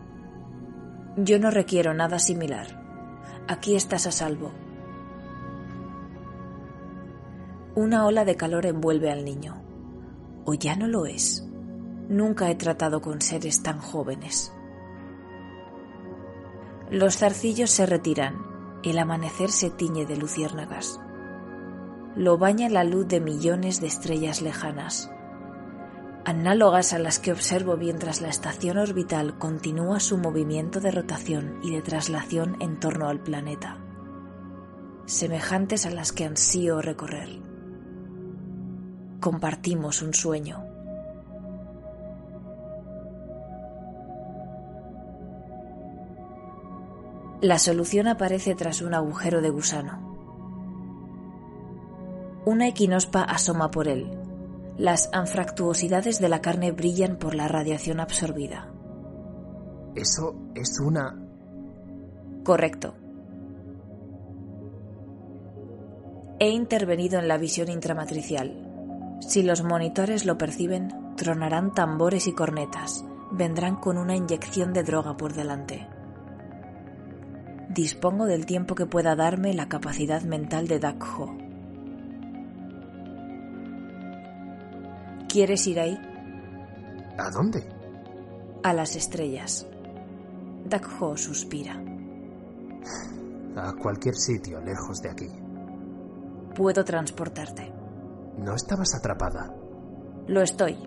Yo 1.17 1.39
no 1.39 1.49
requiero 1.49 1.93
nada 1.93 2.19
similar. 2.19 2.67
Aquí 3.47 3.75
estás 3.75 4.05
a 4.05 4.11
salvo. 4.11 4.51
Una 7.73 8.05
ola 8.05 8.25
de 8.25 8.37
calor 8.37 8.65
envuelve 8.65 9.11
al 9.11 9.25
niño. 9.25 9.61
O 10.45 10.53
ya 10.53 10.75
no 10.75 10.87
lo 10.87 11.05
es. 11.05 11.45
Nunca 12.09 12.51
he 12.51 12.55
tratado 12.55 13.01
con 13.01 13.21
seres 13.21 13.63
tan 13.63 13.79
jóvenes. 13.79 14.53
Los 16.91 17.17
zarcillos 17.17 17.71
se 17.71 17.85
retiran. 17.85 18.54
El 18.85 18.99
amanecer 18.99 19.51
se 19.51 19.69
tiñe 19.69 20.05
de 20.05 20.15
luciérnagas. 20.15 21.01
Lo 22.15 22.37
baña 22.37 22.69
la 22.69 22.85
luz 22.85 23.05
de 23.09 23.19
millones 23.19 23.81
de 23.81 23.87
estrellas 23.87 24.41
lejanas 24.41 25.11
análogas 26.25 26.91
a 26.93 26.99
las 26.99 27.19
que 27.19 27.31
observo 27.31 27.77
mientras 27.77 28.19
la 28.19 28.29
estación 28.29 28.79
orbital 28.79 29.37
continúa 29.37 29.99
su 29.99 30.17
movimiento 30.17 30.79
de 30.79 30.89
rotación 30.89 31.59
y 31.63 31.71
de 31.71 31.83
traslación 31.83 32.57
en 32.61 32.79
torno 32.79 33.07
al 33.07 33.21
planeta, 33.21 33.77
semejantes 35.05 35.85
a 35.85 35.91
las 35.91 36.11
que 36.11 36.25
ansío 36.25 36.81
recorrer. 36.81 37.29
Compartimos 39.19 40.01
un 40.01 40.15
sueño. 40.15 40.64
La 47.41 47.59
solución 47.59 48.07
aparece 48.07 48.55
tras 48.55 48.81
un 48.81 48.93
agujero 48.93 49.41
de 49.41 49.49
gusano. 49.49 50.15
Una 52.45 52.67
equinospa 52.67 53.23
asoma 53.23 53.71
por 53.71 53.87
él, 53.87 54.11
las 54.77 55.09
anfractuosidades 55.13 56.19
de 56.19 56.29
la 56.29 56.41
carne 56.41 56.71
brillan 56.71 57.17
por 57.17 57.33
la 57.33 57.47
radiación 57.47 57.99
absorbida. 57.99 58.71
Eso 59.95 60.35
es 60.53 60.79
una... 60.79 61.17
Correcto. 62.43 62.95
He 66.39 66.49
intervenido 66.49 67.17
en 67.17 67.27
la 67.27 67.37
visión 67.37 67.69
intramatricial. 67.69 69.17
Si 69.21 69.41
los 69.41 69.63
monitores 69.63 70.25
lo 70.25 70.37
perciben, 70.37 71.15
tronarán 71.15 71.73
tambores 71.73 72.27
y 72.27 72.33
cornetas. 72.33 73.05
Vendrán 73.31 73.77
con 73.77 73.97
una 73.97 74.15
inyección 74.15 74.73
de 74.73 74.83
droga 74.83 75.15
por 75.15 75.33
delante. 75.33 75.87
Dispongo 77.75 78.25
del 78.25 78.45
tiempo 78.45 78.73
que 78.73 78.85
pueda 78.85 79.17
darme 79.17 79.53
la 79.53 79.67
capacidad 79.67 80.21
mental 80.21 80.69
de 80.69 80.79
Dakho. 80.79 81.35
¿Quieres 85.27 85.67
ir 85.67 85.81
ahí? 85.81 85.99
¿A 87.17 87.29
dónde? 87.31 87.67
A 88.63 88.71
las 88.71 88.95
estrellas. 88.95 89.67
Dakho 90.63 91.17
suspira. 91.17 91.83
A 93.57 93.73
cualquier 93.73 94.15
sitio 94.15 94.61
lejos 94.61 95.01
de 95.01 95.09
aquí. 95.09 95.27
Puedo 96.55 96.85
transportarte. 96.85 97.73
¿No 98.37 98.55
estabas 98.55 98.95
atrapada? 98.95 99.53
Lo 100.27 100.41
estoy. 100.41 100.77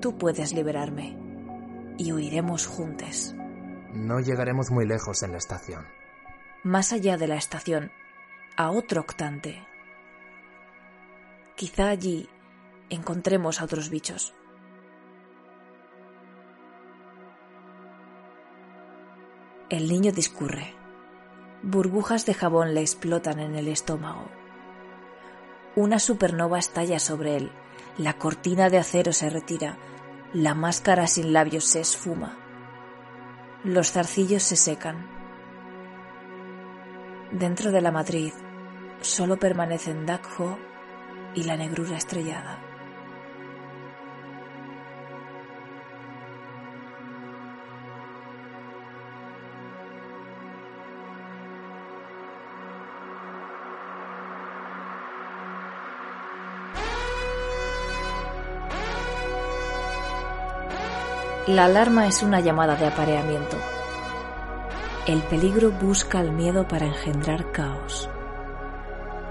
Tú 0.00 0.18
puedes 0.18 0.54
liberarme. 0.54 1.16
Y 1.98 2.10
huiremos 2.10 2.66
juntos. 2.66 3.36
No 3.94 4.18
llegaremos 4.18 4.72
muy 4.72 4.86
lejos 4.86 5.22
en 5.22 5.30
la 5.30 5.38
estación. 5.38 5.86
Más 6.64 6.92
allá 6.92 7.16
de 7.16 7.28
la 7.28 7.36
estación, 7.36 7.92
a 8.56 8.72
otro 8.72 9.00
octante. 9.00 9.64
Quizá 11.54 11.90
allí 11.90 12.28
encontremos 12.90 13.60
a 13.60 13.64
otros 13.64 13.90
bichos. 13.90 14.34
El 19.70 19.88
niño 19.88 20.10
discurre. 20.10 20.74
Burbujas 21.62 22.26
de 22.26 22.34
jabón 22.34 22.74
le 22.74 22.80
explotan 22.80 23.38
en 23.38 23.54
el 23.54 23.68
estómago. 23.68 24.28
Una 25.76 26.00
supernova 26.00 26.58
estalla 26.58 26.98
sobre 26.98 27.36
él. 27.36 27.52
La 27.96 28.18
cortina 28.18 28.70
de 28.70 28.78
acero 28.78 29.12
se 29.12 29.30
retira. 29.30 29.78
La 30.32 30.54
máscara 30.54 31.06
sin 31.06 31.32
labios 31.32 31.64
se 31.64 31.80
esfuma. 31.80 32.43
Los 33.64 33.92
zarcillos 33.92 34.42
se 34.42 34.56
secan. 34.56 35.06
Dentro 37.32 37.72
de 37.72 37.80
la 37.80 37.90
matriz 37.90 38.34
solo 39.00 39.38
permanecen 39.38 40.04
Dakho 40.04 40.58
y 41.34 41.44
la 41.44 41.56
negrura 41.56 41.96
estrellada. 41.96 42.63
La 61.46 61.66
alarma 61.66 62.06
es 62.06 62.22
una 62.22 62.40
llamada 62.40 62.74
de 62.74 62.86
apareamiento. 62.86 63.58
El 65.06 65.20
peligro 65.24 65.72
busca 65.72 66.20
al 66.20 66.32
miedo 66.32 66.66
para 66.66 66.86
engendrar 66.86 67.52
caos. 67.52 68.08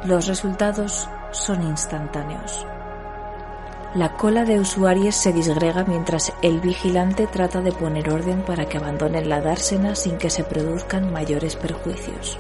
Los 0.06 0.28
resultados 0.28 1.10
son 1.32 1.64
instantáneos. 1.64 2.68
La 3.96 4.14
cola 4.14 4.46
de 4.46 4.60
usuarios 4.60 5.16
se 5.16 5.34
disgrega 5.34 5.86
mientras 5.86 6.32
el 6.44 6.60
vigilante 6.60 7.26
trata 7.26 7.62
de 7.62 7.72
poner 7.72 8.08
orden 8.12 8.44
para 8.44 8.66
que 8.66 8.78
abandonen 8.78 9.28
la 9.28 9.42
dársena 9.42 9.96
sin 9.96 10.20
que 10.20 10.30
se 10.30 10.44
produzcan 10.44 11.12
mayores 11.12 11.56
perjuicios. 11.56 12.38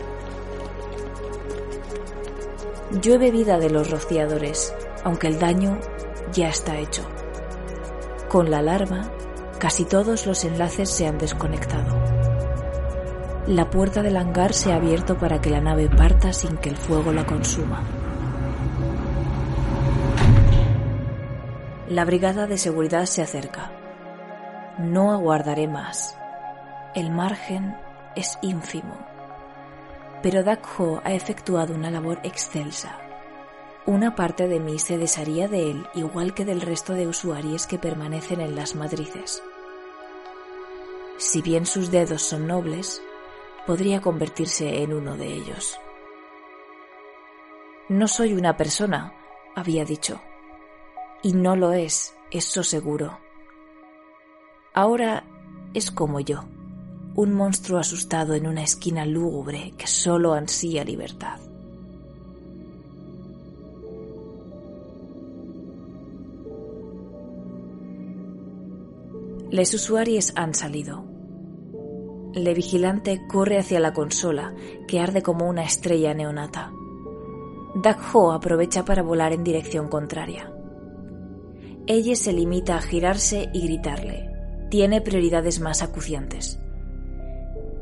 Llueve 3.01 3.31
vida 3.31 3.57
de 3.57 3.71
los 3.71 3.89
rociadores, 3.89 4.71
aunque 5.03 5.29
el 5.29 5.39
daño 5.39 5.79
ya 6.31 6.49
está 6.49 6.77
hecho. 6.77 7.01
Con 8.29 8.51
la 8.51 8.59
alarma, 8.59 9.09
Casi 9.63 9.86
todos 9.86 10.28
los 10.28 10.43
enlaces 10.43 10.89
se 10.89 11.08
han 11.08 11.17
desconectado. 11.17 11.97
La 13.47 13.69
puerta 13.69 14.02
del 14.04 14.17
hangar 14.17 14.54
se 14.54 14.73
ha 14.73 14.76
abierto 14.76 15.17
para 15.17 15.39
que 15.39 15.49
la 15.49 15.62
nave 15.62 15.88
parta 15.88 16.34
sin 16.34 16.58
que 16.58 16.67
el 16.67 16.76
fuego 16.76 17.13
la 17.13 17.26
consuma. 17.26 17.82
La 21.88 22.04
brigada 22.04 22.45
de 22.45 22.58
seguridad 22.58 23.06
se 23.06 23.21
acerca. 23.21 23.71
No 24.80 25.13
aguardaré 25.13 25.69
más. 25.69 26.17
El 26.93 27.10
margen 27.10 27.73
es 28.17 28.38
ínfimo. 28.41 28.97
Pero 30.21 30.43
Dakho 30.43 31.02
ha 31.06 31.13
efectuado 31.13 31.73
una 31.73 31.89
labor 31.89 32.19
excelsa. 32.23 32.97
Una 33.86 34.13
parte 34.13 34.49
de 34.49 34.60
mí 34.60 34.78
se 34.78 34.97
desharía 34.97 35.47
de 35.47 35.71
él 35.71 35.88
igual 35.93 36.34
que 36.34 36.43
del 36.43 36.60
resto 36.60 36.91
de 36.91 37.08
usuarios 37.08 37.65
que 37.65 37.80
permanecen 37.80 38.41
en 38.41 38.56
las 38.56 38.76
madrices. 38.76 39.41
Si 41.17 41.41
bien 41.41 41.65
sus 41.65 41.91
dedos 41.91 42.21
son 42.21 42.47
nobles, 42.47 43.02
podría 43.65 44.02
convertirse 44.02 44.82
en 44.82 44.93
uno 44.93 45.15
de 45.15 45.28
ellos. 45.28 45.78
No 47.89 48.08
soy 48.08 48.34
una 48.34 48.58
persona, 48.58 49.13
había 49.56 49.86
dicho. 49.86 50.21
Y 51.21 51.34
no 51.34 51.56
lo 51.56 51.73
es, 51.73 52.15
eso 52.32 52.63
seguro. 52.63 53.19
Ahora 54.73 55.26
es 55.73 55.91
como 55.91 56.19
yo, 56.19 56.43
un 57.15 57.34
monstruo 57.34 57.80
asustado 57.80 58.34
en 58.34 58.47
una 58.47 58.63
esquina 58.63 59.06
lúgubre 59.06 59.73
que 59.78 59.88
solo 59.88 60.34
ansía 60.34 60.84
libertad. 60.84 61.39
Les 69.53 69.71
usuarios 69.75 70.33
han 70.35 70.55
salido. 70.55 71.05
Le 72.33 72.55
vigilante 72.55 73.21
corre 73.27 73.59
hacia 73.59 73.79
la 73.79 73.93
consola, 73.93 74.55
que 74.87 74.99
arde 74.99 75.21
como 75.21 75.47
una 75.47 75.63
estrella 75.63 76.15
neonata. 76.15 76.73
Dakho 77.75 78.31
aprovecha 78.31 78.83
para 78.83 79.03
volar 79.03 79.31
en 79.31 79.43
dirección 79.43 79.89
contraria. 79.89 80.51
Ella 81.85 82.15
se 82.15 82.33
limita 82.33 82.77
a 82.77 82.81
girarse 82.81 83.51
y 83.53 83.61
gritarle. 83.67 84.27
Tiene 84.71 85.01
prioridades 85.01 85.59
más 85.59 85.83
acuciantes. 85.83 86.59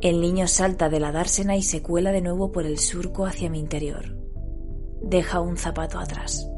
El 0.02 0.20
niño 0.20 0.50
salta 0.50 0.90
de 0.90 1.00
la 1.00 1.14
dársena 1.14 1.56
y 1.56 1.62
se 1.62 1.82
cuela 1.82 2.12
de 2.12 2.20
nuevo 2.20 2.52
por 2.52 2.66
el 2.66 2.80
surco 2.80 3.26
hacia 3.26 3.50
mi 3.50 3.60
interior. 3.60 4.18
Deja 5.02 5.40
un 5.40 5.56
zapato 5.56 6.00
atrás. 6.00 6.51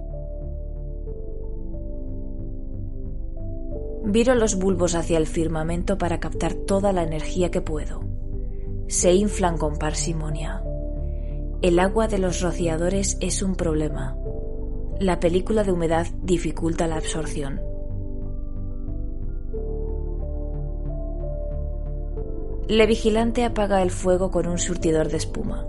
Viro 4.06 4.36
los 4.36 4.56
bulbos 4.56 4.96
hacia 4.96 5.18
el 5.18 5.28
firmamento 5.28 5.98
para 5.98 6.20
captar 6.20 6.54
toda 6.54 6.92
la 6.92 7.04
energía 7.04 7.52
que 7.52 7.62
puedo. 7.62 8.02
Se 8.88 9.14
inflan 9.14 9.58
con 9.58 9.78
parsimonia. 9.78 10.62
El 11.62 11.80
agua 11.80 12.10
de 12.10 12.18
los 12.18 12.42
rociadores 12.42 13.18
es 13.22 13.42
un 13.42 13.56
problema. 13.56 14.18
La 15.00 15.22
película 15.22 15.64
de 15.64 15.72
humedad 15.72 16.08
dificulta 16.22 16.86
la 16.86 16.98
absorción. 16.98 17.62
Le 22.68 22.86
vigilante 22.86 23.46
apaga 23.46 23.82
el 23.82 23.92
fuego 23.92 24.32
con 24.32 24.48
un 24.48 24.58
surtidor 24.58 25.08
de 25.08 25.18
espuma. 25.18 25.66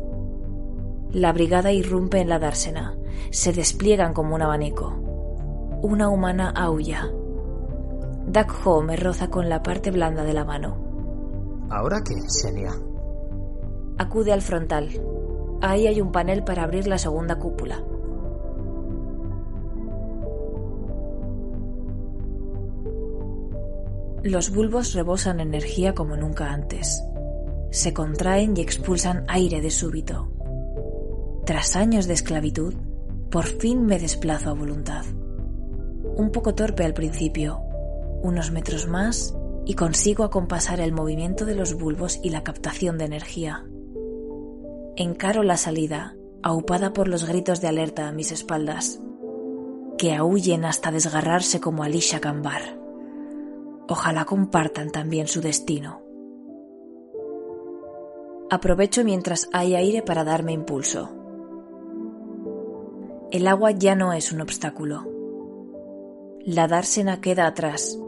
La 1.12 1.32
brigada 1.32 1.72
irrumpe 1.72 2.20
en 2.20 2.28
la 2.28 2.40
dársena. 2.40 2.96
Se 3.30 3.52
despliegan 3.52 4.12
como 4.12 4.34
un 4.34 4.42
abanico. 4.42 4.92
Una 5.82 6.08
humana 6.08 6.50
aulla. 6.50 7.12
Dak 8.34 8.66
Ho 8.66 8.82
me 8.82 8.96
roza 8.96 9.30
con 9.30 9.48
la 9.48 9.62
parte 9.62 9.92
blanda 9.92 10.24
de 10.24 10.32
la 10.32 10.44
mano. 10.44 11.68
¿Ahora 11.70 12.02
qué, 12.04 12.16
Xenia? 12.26 12.72
Acude 13.96 14.32
al 14.32 14.42
frontal. 14.42 14.88
Ahí 15.62 15.86
hay 15.86 16.00
un 16.00 16.10
panel 16.10 16.42
para 16.42 16.64
abrir 16.64 16.88
la 16.88 16.98
segunda 16.98 17.38
cúpula. 17.38 17.84
Los 24.24 24.52
bulbos 24.52 24.94
rebosan 24.94 25.38
energía 25.38 25.94
como 25.94 26.16
nunca 26.16 26.52
antes. 26.52 27.04
Se 27.70 27.94
contraen 27.94 28.56
y 28.56 28.62
expulsan 28.62 29.24
aire 29.28 29.60
de 29.60 29.70
súbito. 29.70 30.28
Tras 31.46 31.76
años 31.76 32.08
de 32.08 32.14
esclavitud, 32.14 32.74
por 33.30 33.44
fin 33.44 33.86
me 33.86 34.00
desplazo 34.00 34.50
a 34.50 34.54
voluntad. 34.54 35.04
Un 36.16 36.32
poco 36.32 36.56
torpe 36.56 36.84
al 36.84 36.94
principio, 36.94 37.63
unos 38.24 38.50
metros 38.50 38.88
más 38.88 39.36
y 39.66 39.74
consigo 39.74 40.24
acompasar 40.24 40.80
el 40.80 40.92
movimiento 40.92 41.44
de 41.44 41.54
los 41.54 41.74
bulbos 41.74 42.18
y 42.22 42.30
la 42.30 42.42
captación 42.42 42.96
de 42.98 43.04
energía. 43.04 43.66
Encaro 44.96 45.42
la 45.42 45.58
salida, 45.58 46.16
aupada 46.42 46.92
por 46.92 47.06
los 47.06 47.26
gritos 47.26 47.60
de 47.60 47.68
alerta 47.68 48.08
a 48.08 48.12
mis 48.12 48.32
espaldas, 48.32 49.00
que 49.98 50.14
aúllen 50.14 50.64
hasta 50.64 50.90
desgarrarse 50.90 51.60
como 51.60 51.84
Alicia 51.84 52.20
Cambar. 52.20 52.78
Ojalá 53.88 54.24
compartan 54.24 54.90
también 54.90 55.28
su 55.28 55.42
destino. 55.42 56.02
Aprovecho 58.50 59.04
mientras 59.04 59.48
hay 59.52 59.74
aire 59.74 60.02
para 60.02 60.24
darme 60.24 60.52
impulso. 60.52 61.10
El 63.30 63.46
agua 63.48 63.72
ya 63.72 63.94
no 63.94 64.14
es 64.14 64.32
un 64.32 64.40
obstáculo. 64.40 65.10
La 66.40 66.68
dársena 66.68 67.20
queda 67.20 67.46
atrás 67.46 67.98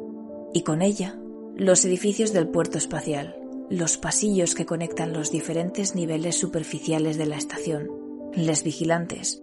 y 0.57 0.62
con 0.62 0.81
ella 0.81 1.19
los 1.55 1.85
edificios 1.85 2.33
del 2.33 2.49
puerto 2.49 2.79
espacial, 2.79 3.37
los 3.69 3.99
pasillos 3.99 4.55
que 4.55 4.64
conectan 4.64 5.12
los 5.12 5.31
diferentes 5.31 5.95
niveles 5.95 6.38
superficiales 6.38 7.19
de 7.19 7.27
la 7.27 7.37
estación, 7.37 7.90
les 8.33 8.64
vigilantes. 8.64 9.42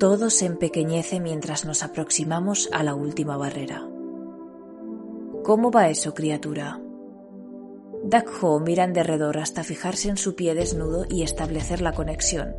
Todo 0.00 0.30
se 0.30 0.46
empequeñece 0.46 1.20
mientras 1.20 1.64
nos 1.64 1.84
aproximamos 1.84 2.68
a 2.72 2.82
la 2.82 2.96
última 2.96 3.36
barrera. 3.36 3.88
¿Cómo 5.44 5.70
va 5.70 5.88
eso, 5.88 6.12
criatura? 6.12 6.80
Ho 8.40 8.58
mira 8.58 8.82
en 8.82 8.94
derredor 8.94 9.38
hasta 9.38 9.62
fijarse 9.62 10.08
en 10.08 10.16
su 10.16 10.34
pie 10.34 10.56
desnudo 10.56 11.06
y 11.08 11.22
establecer 11.22 11.80
la 11.82 11.92
conexión. 11.92 12.56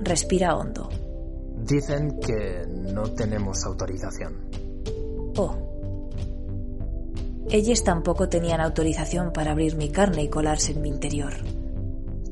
Respira 0.00 0.54
hondo. 0.54 0.90
Dicen 1.56 2.20
que 2.20 2.66
no 2.68 3.04
tenemos 3.14 3.64
autorización. 3.64 4.50
Oh, 5.38 5.75
ellos 7.50 7.84
tampoco 7.84 8.28
tenían 8.28 8.60
autorización 8.60 9.32
para 9.32 9.52
abrir 9.52 9.76
mi 9.76 9.90
carne 9.90 10.24
y 10.24 10.28
colarse 10.28 10.72
en 10.72 10.82
mi 10.82 10.88
interior, 10.88 11.32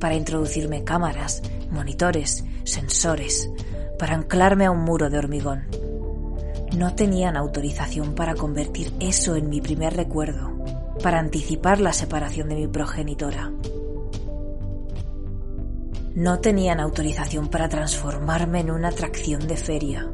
para 0.00 0.16
introducirme 0.16 0.82
cámaras, 0.82 1.42
monitores, 1.70 2.44
sensores, 2.64 3.50
para 3.98 4.14
anclarme 4.14 4.66
a 4.66 4.70
un 4.70 4.80
muro 4.80 5.10
de 5.10 5.18
hormigón. 5.18 5.64
No 6.76 6.94
tenían 6.94 7.36
autorización 7.36 8.14
para 8.14 8.34
convertir 8.34 8.92
eso 8.98 9.36
en 9.36 9.48
mi 9.48 9.60
primer 9.60 9.94
recuerdo, 9.94 10.52
para 11.02 11.20
anticipar 11.20 11.80
la 11.80 11.92
separación 11.92 12.48
de 12.48 12.56
mi 12.56 12.66
progenitora. 12.66 13.52
No 16.16 16.40
tenían 16.40 16.80
autorización 16.80 17.48
para 17.48 17.68
transformarme 17.68 18.60
en 18.60 18.70
una 18.70 18.88
atracción 18.88 19.46
de 19.46 19.56
feria, 19.56 20.08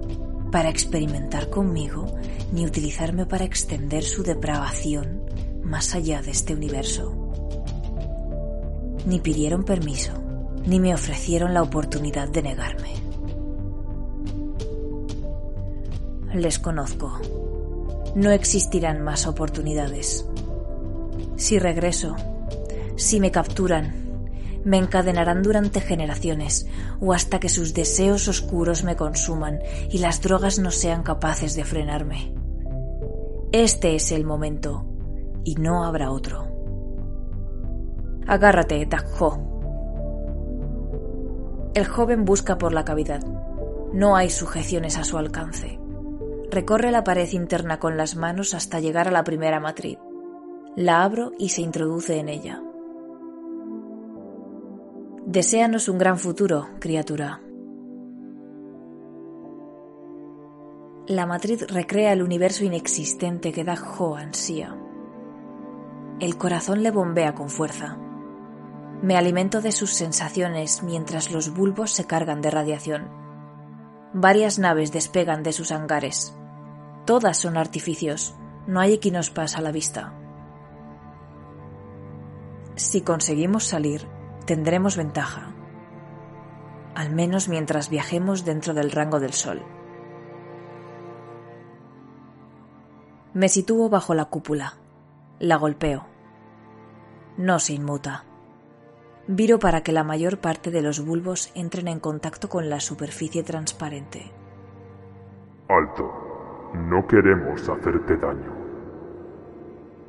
para 0.51 0.69
experimentar 0.69 1.49
conmigo 1.51 2.07
ni 2.53 2.67
utilizarme 2.67 3.27
para 3.27 3.45
extender 3.45 4.03
su 4.03 4.23
depravación 4.23 5.23
más 5.63 5.95
allá 5.95 6.21
de 6.23 6.33
este 6.33 6.55
universo. 6.55 7.17
Ni 9.07 9.21
pidieron 9.21 9.65
permiso, 9.65 10.13
ni 10.67 10.81
me 10.81 10.95
ofrecieron 10.95 11.55
la 11.55 11.63
oportunidad 11.63 12.29
de 12.29 12.43
negarme. 12.43 12.95
Les 16.35 16.59
conozco. 16.59 17.19
No 18.15 18.31
existirán 18.31 19.03
más 19.03 19.27
oportunidades. 19.27 20.27
Si 21.37 21.59
regreso, 21.59 22.17
si 22.97 23.21
me 23.21 23.31
capturan, 23.31 24.10
me 24.65 24.79
encadenarán 24.79 25.43
durante 25.43 25.81
generaciones 25.81 26.67
o 27.01 27.13
hasta 27.13 27.41
que 27.41 27.49
sus 27.49 27.75
deseos 27.75 28.29
oscuros 28.29 28.85
me 28.85 28.97
consuman 28.97 29.61
y 29.91 29.99
las 29.99 30.21
drogas 30.21 30.59
no 30.59 30.71
sean 30.71 31.03
capaces 31.03 31.55
de 31.55 31.65
frenarme. 31.65 32.35
Este 33.53 33.95
es 33.95 34.13
el 34.13 34.25
momento 34.25 34.85
y 35.45 35.55
no 35.57 35.85
habrá 35.85 36.11
otro. 36.11 36.47
Agárrate, 38.27 38.87
Dakho. 38.87 39.51
El 41.75 41.87
joven 41.87 42.25
busca 42.25 42.59
por 42.59 42.73
la 42.73 42.85
cavidad. 42.85 43.25
No 43.93 44.15
hay 44.15 44.31
sujeciones 44.31 44.99
a 44.99 45.05
su 45.05 45.19
alcance. 45.19 45.81
Recorre 46.51 46.91
la 46.91 47.05
pared 47.05 47.29
interna 47.33 47.79
con 47.79 47.97
las 47.97 48.17
manos 48.17 48.55
hasta 48.55 48.81
llegar 48.81 49.09
a 49.09 49.13
la 49.13 49.25
primera 49.25 49.61
matriz. 49.61 49.99
La 50.77 51.03
abro 51.03 51.33
y 51.39 51.49
se 51.49 51.63
introduce 51.63 52.19
en 52.19 52.29
ella. 52.29 52.63
Deseanos 55.33 55.89
un 55.89 55.97
gran 55.97 56.19
futuro, 56.19 56.71
criatura. 56.81 57.41
La 61.07 61.25
matriz 61.25 61.71
recrea 61.71 62.13
el 62.13 62.25
universo 62.25 62.65
inexistente 62.65 63.53
que 63.53 63.65
Ho 63.97 64.17
ansía. 64.17 64.77
El 66.19 66.37
corazón 66.37 66.83
le 66.83 66.91
bombea 66.91 67.37
con 67.37 67.49
fuerza. 67.49 67.97
Me 69.03 69.17
alimento 69.17 69.61
de 69.61 69.71
sus 69.71 69.93
sensaciones 69.93 70.83
mientras 70.83 71.31
los 71.31 71.55
bulbos 71.55 71.93
se 71.93 72.09
cargan 72.09 72.41
de 72.41 72.51
radiación. 72.51 73.09
Varias 74.13 74.59
naves 74.59 74.91
despegan 74.91 75.45
de 75.45 75.53
sus 75.53 75.71
hangares. 75.71 76.35
Todas 77.05 77.39
son 77.39 77.57
artificios. 77.57 78.35
No 78.67 78.81
hay 78.81 78.95
equinospas 78.95 79.57
a 79.57 79.61
la 79.61 79.71
vista. 79.71 80.13
Si 82.75 83.03
conseguimos 83.03 83.63
salir, 83.63 84.09
tendremos 84.51 84.97
ventaja, 84.97 85.53
al 86.97 87.15
menos 87.15 87.49
mientras 87.49 87.89
viajemos 87.89 88.45
dentro 88.45 88.75
del 88.75 88.91
rango 88.91 89.21
del 89.21 89.33
Sol. 89.33 89.63
Me 93.33 93.49
sitúo 93.49 93.89
bajo 93.89 94.13
la 94.13 94.25
cúpula, 94.25 94.75
la 95.39 95.55
golpeo. 95.55 96.05
No 97.37 97.61
se 97.61 97.75
inmuta. 97.75 98.25
Viro 99.29 99.61
para 99.61 99.85
que 99.85 99.93
la 99.93 100.03
mayor 100.03 100.41
parte 100.41 100.73
de 100.73 100.83
los 100.83 100.99
bulbos 100.99 101.53
entren 101.55 101.87
en 101.87 102.01
contacto 102.01 102.49
con 102.49 102.69
la 102.69 102.81
superficie 102.81 103.45
transparente. 103.45 104.33
Alto. 105.69 106.11
No 106.75 107.07
queremos 107.07 107.69
hacerte 107.69 108.17
daño. 108.17 108.53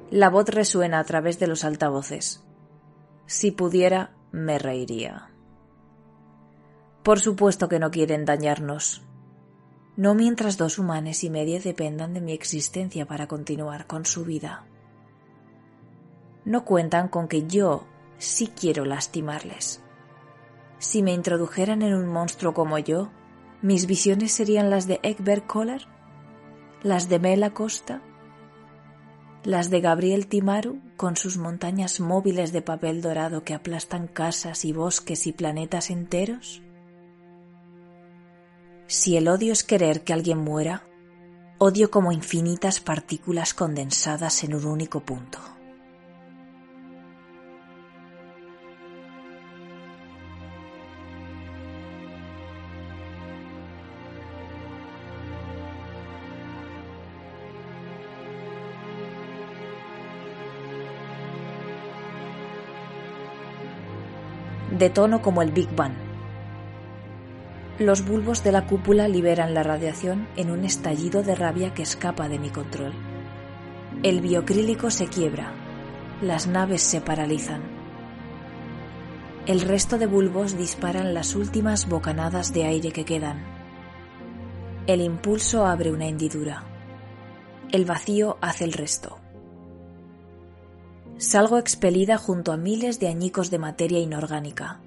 La 0.10 0.32
voz 0.32 0.50
resuena 0.50 0.98
a 0.98 1.04
través 1.04 1.38
de 1.38 1.46
los 1.46 1.64
altavoces. 1.64 2.44
Si 3.28 3.52
pudiera, 3.52 4.16
me 4.32 4.60
reiría. 4.60 5.30
Por 7.04 7.20
supuesto 7.20 7.68
que 7.68 7.80
no 7.80 7.92
quieren 7.92 8.26
dañarnos. 8.26 9.04
No 9.98 10.14
mientras 10.14 10.58
dos 10.58 10.80
humanes 10.80 11.24
y 11.24 11.30
media 11.30 11.60
dependan 11.60 12.14
de 12.14 12.22
mi 12.22 12.32
existencia 12.32 13.06
para 13.06 13.28
continuar 13.28 13.88
con 13.88 14.06
su 14.06 14.24
vida. 14.24 14.66
No 16.46 16.64
cuentan 16.64 17.08
con 17.08 17.28
que 17.28 17.48
yo 17.48 17.86
sí 18.18 18.48
quiero 18.48 18.86
lastimarles. 18.86 19.84
Si 20.80 21.04
me 21.04 21.14
introdujeran 21.14 21.82
en 21.82 21.94
un 21.94 22.08
monstruo 22.08 22.54
como 22.54 22.78
yo, 22.80 23.12
mis 23.62 23.86
visiones 23.86 24.32
serían 24.32 24.70
las 24.70 24.88
de 24.88 25.00
Egbert 25.04 25.46
Kohler, 25.46 25.88
las 26.82 27.10
de 27.10 27.20
Mela 27.20 27.54
Costa, 27.54 28.02
las 29.44 29.70
de 29.70 29.82
Gabriel 29.82 30.28
Timaru 30.28 30.80
con 30.98 31.16
sus 31.16 31.38
montañas 31.38 32.00
móviles 32.00 32.52
de 32.52 32.62
papel 32.62 33.02
dorado 33.02 33.44
que 33.44 33.54
aplastan 33.54 34.08
casas 34.08 34.66
y 34.66 34.72
bosques 34.72 35.26
y 35.26 35.34
planetas 35.34 35.90
enteros? 35.90 36.62
Si 38.88 39.18
el 39.18 39.28
odio 39.28 39.54
es 39.54 39.64
querer 39.64 40.04
que 40.04 40.14
alguien 40.14 40.38
muera, 40.38 40.84
odio 41.58 41.90
como 41.90 42.12
infinitas 42.12 42.80
partículas 42.80 43.54
condensadas 43.54 44.44
en 44.44 44.54
un 44.54 44.66
único 44.66 45.00
punto. 45.00 45.40
De 64.82 64.90
tono 64.90 65.22
como 65.22 65.44
el 65.44 65.52
Big 65.52 65.70
Bang. 65.76 65.94
Los 67.78 68.04
bulbos 68.04 68.44
de 68.44 68.52
la 68.52 68.66
cúpula 68.66 69.08
liberan 69.08 69.54
la 69.54 69.62
radiación 69.62 70.28
en 70.38 70.50
un 70.50 70.66
estallido 70.66 71.22
de 71.22 71.36
rabia 71.36 71.72
que 71.76 71.84
escapa 71.84 72.28
de 72.28 72.40
mi 72.40 72.50
control. 72.50 72.92
El 74.02 74.22
biocrílico 74.22 74.90
se 74.90 75.06
quiebra. 75.06 75.54
Las 76.24 76.48
naves 76.48 76.82
se 76.82 77.00
paralizan. 77.00 77.62
El 79.46 79.62
resto 79.62 80.00
de 80.00 80.08
bulbos 80.08 80.58
disparan 80.58 81.14
las 81.14 81.36
últimas 81.36 81.88
bocanadas 81.88 82.52
de 82.52 82.66
aire 82.66 82.92
que 82.92 83.06
quedan. 83.06 83.44
El 84.88 85.02
impulso 85.02 85.68
abre 85.68 85.92
una 85.92 86.08
hendidura. 86.08 86.64
El 87.72 87.86
vacío 87.86 88.40
hace 88.42 88.64
el 88.64 88.74
resto. 88.74 89.21
Salgo 91.22 91.60
expelida 91.60 92.18
junto 92.18 92.52
a 92.52 92.58
miles 92.58 93.00
de 93.00 93.08
añicos 93.08 93.52
de 93.52 93.60
materia 93.60 94.00
inorgánica. 94.00 94.82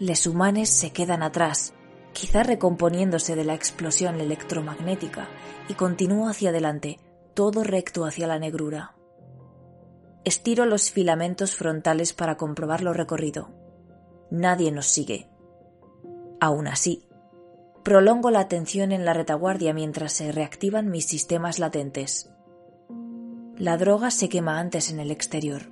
Les 0.00 0.26
humanes 0.26 0.68
se 0.68 0.90
quedan 0.90 1.22
atrás, 1.22 1.72
quizá 2.12 2.42
recomponiéndose 2.42 3.36
de 3.36 3.44
la 3.44 3.54
explosión 3.54 4.20
electromagnética, 4.20 5.28
y 5.68 5.74
continúo 5.74 6.28
hacia 6.28 6.50
adelante, 6.50 6.98
todo 7.34 7.62
recto 7.62 8.04
hacia 8.04 8.26
la 8.26 8.40
negrura. 8.40 8.96
Estiro 10.24 10.66
los 10.66 10.90
filamentos 10.90 11.54
frontales 11.54 12.12
para 12.12 12.36
comprobar 12.36 12.82
lo 12.82 12.92
recorrido. 12.92 13.50
Nadie 14.32 14.72
nos 14.72 14.86
sigue. 14.86 15.28
Aún 16.40 16.66
así, 16.66 17.06
prolongo 17.84 18.32
la 18.32 18.40
atención 18.40 18.90
en 18.90 19.04
la 19.04 19.12
retaguardia 19.12 19.72
mientras 19.72 20.12
se 20.12 20.32
reactivan 20.32 20.90
mis 20.90 21.06
sistemas 21.06 21.60
latentes. 21.60 22.31
La 23.62 23.76
droga 23.76 24.10
se 24.10 24.28
quema 24.28 24.58
antes 24.58 24.90
en 24.90 24.98
el 24.98 25.12
exterior. 25.12 25.70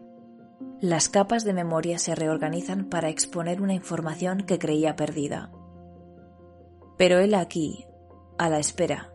Las 0.80 1.08
capas 1.08 1.42
de 1.42 1.52
memoria 1.52 1.98
se 1.98 2.14
reorganizan 2.14 2.84
para 2.84 3.08
exponer 3.08 3.60
una 3.60 3.74
información 3.74 4.42
que 4.42 4.60
creía 4.60 4.94
perdida. 4.94 5.50
Pero 6.96 7.18
él 7.18 7.34
aquí, 7.34 7.88
a 8.38 8.48
la 8.48 8.60
espera, 8.60 9.12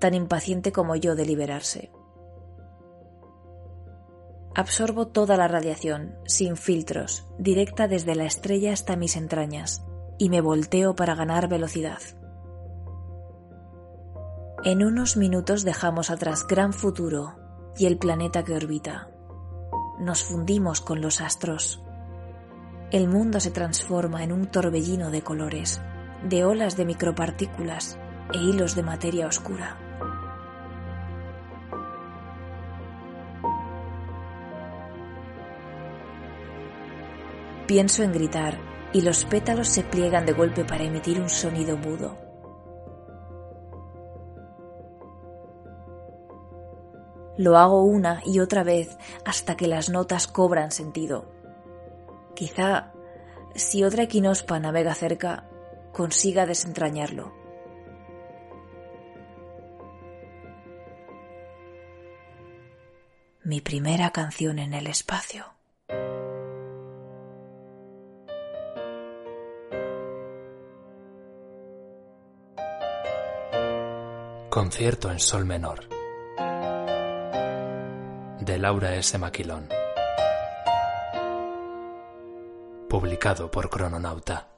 tan 0.00 0.12
impaciente 0.12 0.70
como 0.70 0.96
yo 0.96 1.14
de 1.14 1.24
liberarse. 1.24 1.90
Absorbo 4.54 5.08
toda 5.08 5.38
la 5.38 5.48
radiación, 5.48 6.14
sin 6.26 6.58
filtros, 6.58 7.26
directa 7.38 7.88
desde 7.88 8.14
la 8.14 8.26
estrella 8.26 8.74
hasta 8.74 8.96
mis 8.96 9.16
entrañas, 9.16 9.82
y 10.18 10.28
me 10.28 10.42
volteo 10.42 10.94
para 10.94 11.14
ganar 11.14 11.48
velocidad. 11.48 12.02
En 14.62 14.84
unos 14.84 15.16
minutos 15.16 15.64
dejamos 15.64 16.10
atrás 16.10 16.46
Gran 16.46 16.74
Futuro 16.74 17.37
y 17.78 17.86
el 17.86 17.96
planeta 17.96 18.44
que 18.44 18.54
orbita. 18.54 19.08
Nos 20.00 20.22
fundimos 20.22 20.80
con 20.80 21.00
los 21.00 21.20
astros. 21.20 21.82
El 22.90 23.08
mundo 23.08 23.40
se 23.40 23.50
transforma 23.50 24.24
en 24.24 24.32
un 24.32 24.46
torbellino 24.46 25.10
de 25.10 25.22
colores, 25.22 25.80
de 26.28 26.44
olas 26.44 26.76
de 26.76 26.84
micropartículas 26.84 27.98
e 28.32 28.38
hilos 28.38 28.74
de 28.74 28.82
materia 28.82 29.26
oscura. 29.26 29.78
Pienso 37.66 38.02
en 38.02 38.12
gritar 38.12 38.58
y 38.92 39.02
los 39.02 39.24
pétalos 39.26 39.68
se 39.68 39.82
pliegan 39.82 40.24
de 40.24 40.32
golpe 40.32 40.64
para 40.64 40.84
emitir 40.84 41.20
un 41.20 41.28
sonido 41.28 41.76
mudo. 41.76 42.27
Lo 47.38 47.56
hago 47.56 47.84
una 47.84 48.20
y 48.26 48.40
otra 48.40 48.64
vez 48.64 48.98
hasta 49.24 49.56
que 49.56 49.68
las 49.68 49.90
notas 49.90 50.26
cobran 50.26 50.72
sentido. 50.72 51.32
Quizá, 52.34 52.92
si 53.54 53.84
otra 53.84 54.02
equinospa 54.02 54.58
navega 54.58 54.92
cerca, 54.92 55.48
consiga 55.92 56.46
desentrañarlo. 56.46 57.32
Mi 63.44 63.60
primera 63.60 64.10
canción 64.10 64.58
en 64.58 64.74
el 64.74 64.88
espacio. 64.88 65.46
Concierto 74.50 75.12
en 75.12 75.20
sol 75.20 75.46
menor 75.46 75.97
de 78.48 78.58
Laura 78.58 78.96
S. 78.96 79.18
Maquilón. 79.18 79.68
Publicado 82.88 83.50
por 83.50 83.68
Crononauta. 83.68 84.57